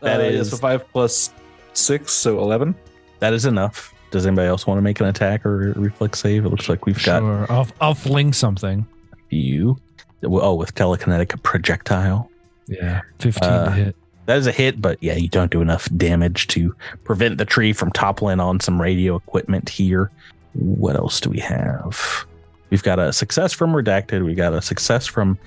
[0.00, 1.30] That is is- so five plus
[1.72, 2.76] six, so eleven.
[3.18, 3.92] That is enough.
[4.12, 6.44] Does anybody else want to make an attack or a reflex save?
[6.46, 7.46] It looks like we've got Sure.
[7.50, 8.86] I'll, I'll fling something.
[9.30, 9.78] you.
[10.22, 12.30] Oh, with telekinetic projectile.
[12.68, 13.00] Yeah.
[13.18, 13.96] 15 Uh, to hit.
[14.26, 16.72] That is a hit, but yeah, you don't do enough damage to
[17.04, 20.10] prevent the tree from toppling on some radio equipment here.
[20.54, 22.24] What else do we have?
[22.70, 24.24] We've got a success from Redacted.
[24.24, 25.38] We got a success from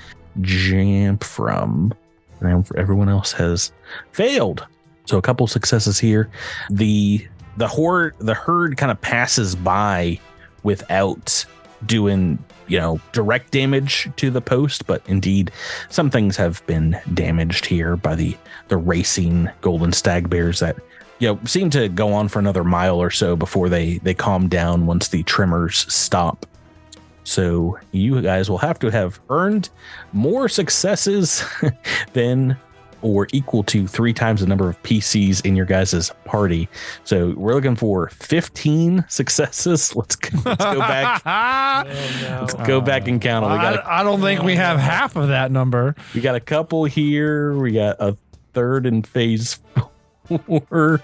[0.41, 1.91] Jamfram,
[2.39, 3.71] and everyone else has
[4.11, 4.65] failed.
[5.05, 6.29] So a couple successes here.
[6.69, 10.19] The the horde the herd kind of passes by
[10.63, 11.45] without
[11.85, 15.51] doing you know direct damage to the post, but indeed
[15.89, 20.77] some things have been damaged here by the the racing golden stag bears that
[21.19, 24.47] you know seem to go on for another mile or so before they they calm
[24.47, 26.45] down once the tremors stop
[27.29, 29.69] so you guys will have to have earned
[30.13, 31.43] more successes
[32.13, 32.57] than
[33.03, 36.67] or equal to three times the number of PCs in your guys' party.
[37.03, 39.95] So we're looking for 15 successes.
[39.95, 41.21] Let's go, let's go back.
[41.89, 43.53] Oh, let's go back and count them.
[43.53, 45.95] We got a I, I don't think we have half of that number.
[46.15, 47.55] we got a couple here.
[47.55, 48.17] We got a
[48.53, 49.59] third in phase
[50.25, 51.01] four.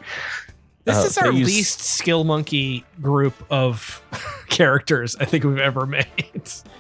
[0.86, 4.02] This Uh, is our phase- least skill monkey group of
[4.50, 6.06] characters I think we've ever made.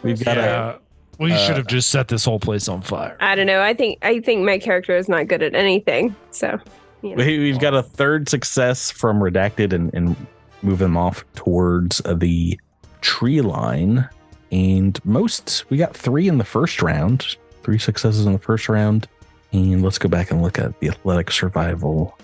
[0.04, 0.76] We've got a Yeah.
[1.18, 3.16] We uh, should have just set this whole place on fire.
[3.22, 3.62] I don't know.
[3.62, 6.14] I think I think my character is not good at anything.
[6.32, 6.60] So,
[7.02, 7.24] you know.
[7.26, 10.16] we- we've got a third success from redacted and, and
[10.62, 12.60] move them off towards uh, the
[13.02, 14.08] tree line.
[14.52, 19.08] And most we got three in the first round, three successes in the first round.
[19.54, 22.18] And let's go back and look at the athletic survival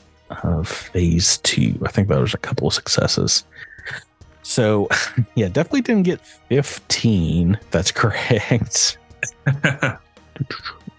[0.44, 1.78] of phase two.
[1.86, 3.46] I think that was a couple of successes.
[4.44, 4.90] So,
[5.36, 7.60] yeah, definitely didn't get 15.
[7.72, 8.98] That's correct.
[9.64, 9.98] All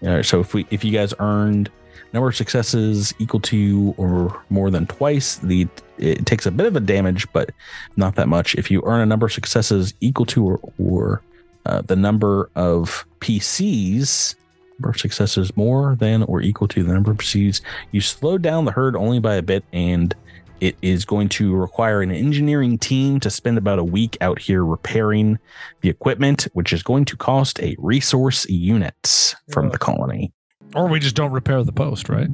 [0.01, 1.69] right, so if we if you guys earned
[2.13, 5.67] number of successes equal to or more than twice, the
[5.97, 7.51] it takes a bit of a damage, but
[7.95, 8.55] not that much.
[8.55, 11.21] If you earn a number of successes equal to or, or
[11.65, 14.35] uh, the number of PCs,
[14.83, 17.61] number of successes more than or equal to the number of proceeds.
[17.91, 20.13] you slow down the herd only by a bit, and
[20.59, 24.65] it is going to require an engineering team to spend about a week out here
[24.65, 25.39] repairing
[25.81, 30.33] the equipment, which is going to cost a resource unit from the colony.
[30.75, 32.27] Or we just don't repair the post, right?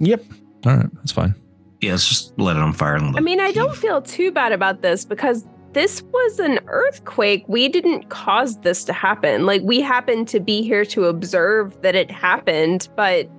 [0.00, 0.24] Yep.
[0.66, 0.94] All right.
[0.96, 1.34] That's fine.
[1.80, 2.96] Yeah, let's just let it on fire.
[2.96, 5.46] And I mean, I don't feel too bad about this because
[5.78, 7.44] this was an earthquake.
[7.46, 9.46] We didn't cause this to happen.
[9.46, 13.30] Like, we happened to be here to observe that it happened, but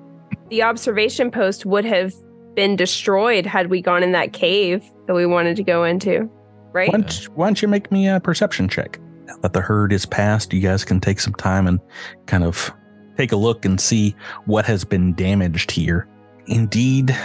[0.49, 2.13] the observation post would have
[2.55, 6.29] been destroyed had we gone in that cave that we wanted to go into,
[6.71, 6.89] right?
[6.89, 8.97] Why don't, why don't you make me a perception check?
[9.25, 11.77] Now that the herd is past, you guys can take some time and
[12.25, 12.71] kind of
[13.17, 14.15] take a look and see
[14.45, 16.07] what has been damaged here.
[16.47, 17.17] Indeed,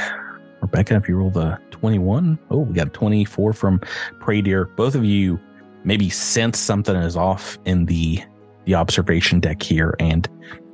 [0.60, 3.78] Rebecca, if you roll the 21, oh, we got 24 from
[4.18, 4.74] Pradier.
[4.74, 5.38] Both of you
[5.84, 8.22] maybe sense something is off in the
[8.64, 10.26] the observation deck here, and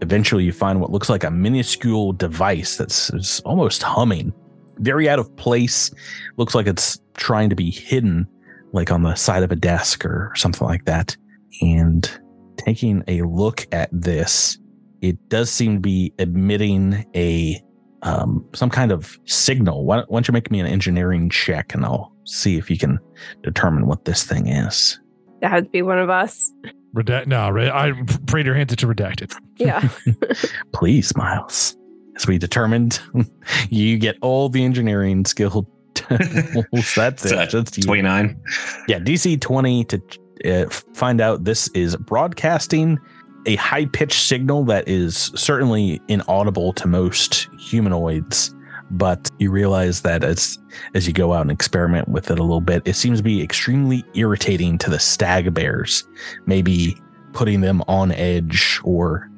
[0.02, 4.32] eventually you find what looks like a minuscule device that's almost humming
[4.76, 5.90] very out of place.
[6.36, 8.28] Looks like it's trying to be hidden,
[8.72, 11.16] like on the side of a desk or something like that.
[11.60, 12.08] And
[12.56, 14.60] taking a look at this,
[15.00, 17.60] it does seem to be emitting a
[18.02, 19.84] um, some kind of signal.
[19.84, 22.98] Why, why don't you make me an engineering check, and I'll see if you can
[23.42, 24.98] determine what this thing is.
[25.40, 26.50] That would be one of us.
[26.94, 27.26] Redact.
[27.26, 27.92] No, re- I
[28.26, 29.34] Pradier hinted to redacted.
[29.56, 29.88] Yeah.
[30.74, 31.76] Please, Miles.
[32.16, 33.00] As we determined,
[33.70, 35.68] you get all the engineering skill.
[36.08, 37.50] That's It's, it.
[37.50, 37.84] Just you.
[37.84, 38.40] 29.
[38.88, 40.02] Yeah, DC 20 to
[40.44, 42.98] uh, find out this is broadcasting
[43.46, 48.54] a high pitched signal that is certainly inaudible to most humanoids.
[48.92, 50.58] But you realize that as
[50.94, 53.40] as you go out and experiment with it a little bit, it seems to be
[53.40, 56.06] extremely irritating to the stag bears,
[56.46, 57.00] maybe
[57.32, 59.30] putting them on edge or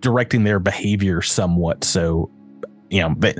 [0.00, 1.84] directing their behavior somewhat.
[1.84, 2.30] So,
[2.88, 3.38] you know, but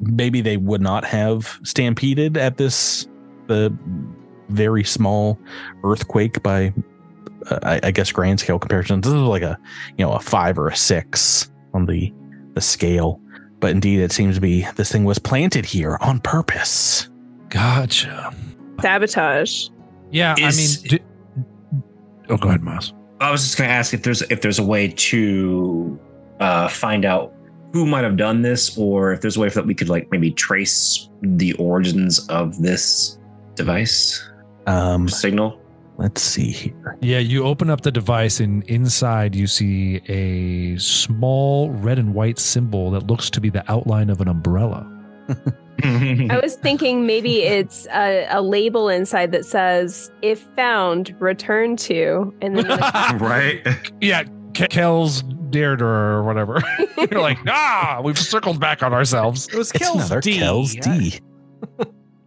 [0.00, 3.08] maybe they would not have stampeded at this
[3.48, 3.76] the
[4.48, 5.38] very small
[5.82, 6.72] earthquake by
[7.62, 9.04] I, I guess grand scale comparisons.
[9.04, 9.58] This is like a
[9.96, 12.12] you know a five or a six on the
[12.54, 13.20] the scale,
[13.60, 17.08] but indeed it seems to be this thing was planted here on purpose.
[17.48, 18.34] Gotcha.
[18.80, 19.68] Sabotage.
[20.10, 21.00] Yeah, Is- I mean.
[21.00, 21.80] d-
[22.30, 22.92] oh, go ahead, Miles.
[23.20, 25.98] I was just going to ask if there's if there's a way to
[26.40, 27.32] uh, find out
[27.72, 30.30] who might have done this, or if there's a way that we could like maybe
[30.32, 33.18] trace the origins of this
[33.54, 34.28] device
[34.66, 35.58] Um, signal.
[36.02, 36.98] Let's see here.
[37.00, 42.40] Yeah, you open up the device, and inside you see a small red and white
[42.40, 44.84] symbol that looks to be the outline of an umbrella.
[45.84, 52.34] I was thinking maybe it's a, a label inside that says, if found, return to.
[52.42, 52.66] And then
[53.20, 53.64] right?
[54.00, 54.24] Yeah,
[54.54, 56.60] Ke- Kells Dabe or whatever.
[57.12, 59.46] You're like, ah, we've circled back on ourselves.
[59.46, 60.38] It was It's Kel's another D.
[60.38, 61.20] Kel's D.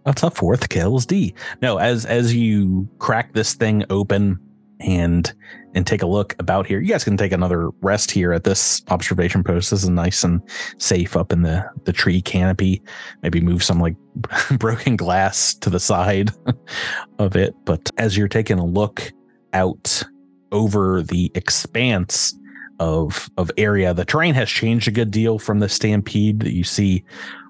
[0.06, 1.34] That's a fourth kills D.
[1.62, 4.39] No, as as you crack this thing open
[4.80, 5.34] and
[5.74, 8.84] and take a look about here, you guys can take another rest here at this
[8.89, 9.72] observation post.
[9.72, 10.41] This is nice and
[10.78, 12.82] safe up in the the tree canopy.
[13.24, 13.95] Maybe move some like
[14.60, 16.30] broken glass to the side
[17.20, 17.56] of it.
[17.66, 19.12] But as you're taking a look
[19.53, 20.03] out
[20.51, 22.38] over the expanse
[22.80, 26.64] of of area, the terrain has changed a good deal from the stampede that you
[26.64, 27.03] see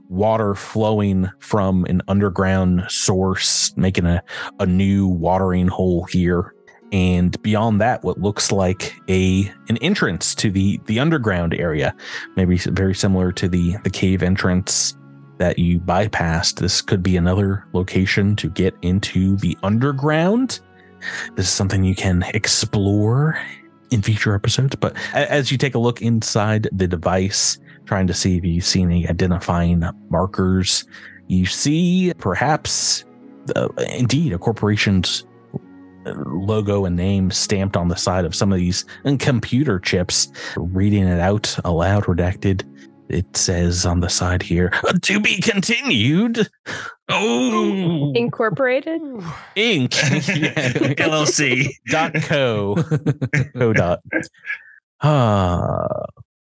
[0.10, 4.24] water flowing from an underground source, making a,
[4.60, 6.54] a new watering hole here.
[6.92, 11.96] And beyond that, what looks like a an entrance to the the underground area,
[12.36, 14.96] maybe very similar to the the cave entrance
[15.38, 16.60] that you bypassed.
[16.60, 20.60] This could be another location to get into the underground.
[21.36, 23.38] This is something you can explore
[23.92, 24.76] in future episodes.
[24.76, 28.82] But as you take a look inside the device, trying to see if you see
[28.82, 30.86] any identifying markers.
[31.28, 33.06] You see perhaps,
[33.56, 35.26] uh, indeed, a corporation's
[36.06, 40.32] uh, logo and name stamped on the side of some of these uh, computer chips.
[40.56, 42.64] Reading it out aloud, redacted,
[43.10, 44.72] it says on the side here,
[45.04, 46.50] to be continued.
[47.10, 49.02] Oh, incorporated.
[49.56, 49.90] Inc.
[50.98, 51.70] LLC.
[51.88, 52.76] dot co
[53.56, 54.00] co dot
[55.02, 56.06] ah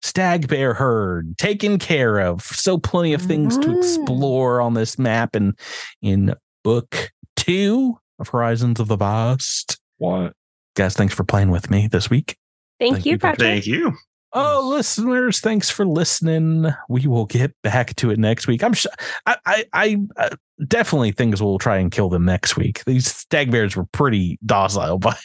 [0.03, 3.77] stag bear herd taken care of so plenty of things to mm.
[3.77, 5.57] explore on this map and
[6.03, 10.33] in book two of horizons of the vast What?
[10.75, 12.37] guys thanks for playing with me this week
[12.79, 13.39] Thank, Thank you, you, Patrick.
[13.39, 13.93] Thank you.
[14.35, 16.65] Oh, listeners, thanks for listening.
[16.89, 18.63] We will get back to it next week.
[18.63, 18.91] I'm sure
[19.27, 20.35] I, I, I uh,
[20.67, 22.83] definitely things will try and kill them next week.
[22.85, 25.15] These stag bears were pretty docile by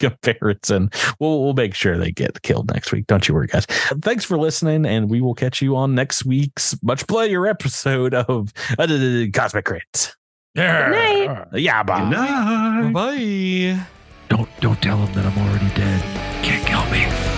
[0.00, 0.90] comparison.
[1.18, 3.06] We'll, we'll make sure they get killed next week.
[3.06, 3.64] Don't you worry, guys.
[4.02, 8.52] Thanks for listening, and we will catch you on next week's much player episode of
[8.78, 8.86] uh,
[9.32, 10.14] Cosmic Crit.
[10.54, 10.88] Yeah.
[10.88, 11.46] night.
[11.54, 12.08] Yeah, Good bye.
[12.10, 12.92] night.
[12.92, 13.86] Bye.
[14.28, 16.02] Don't don't tell them that I'm already dead.
[16.44, 17.37] Can't kill me.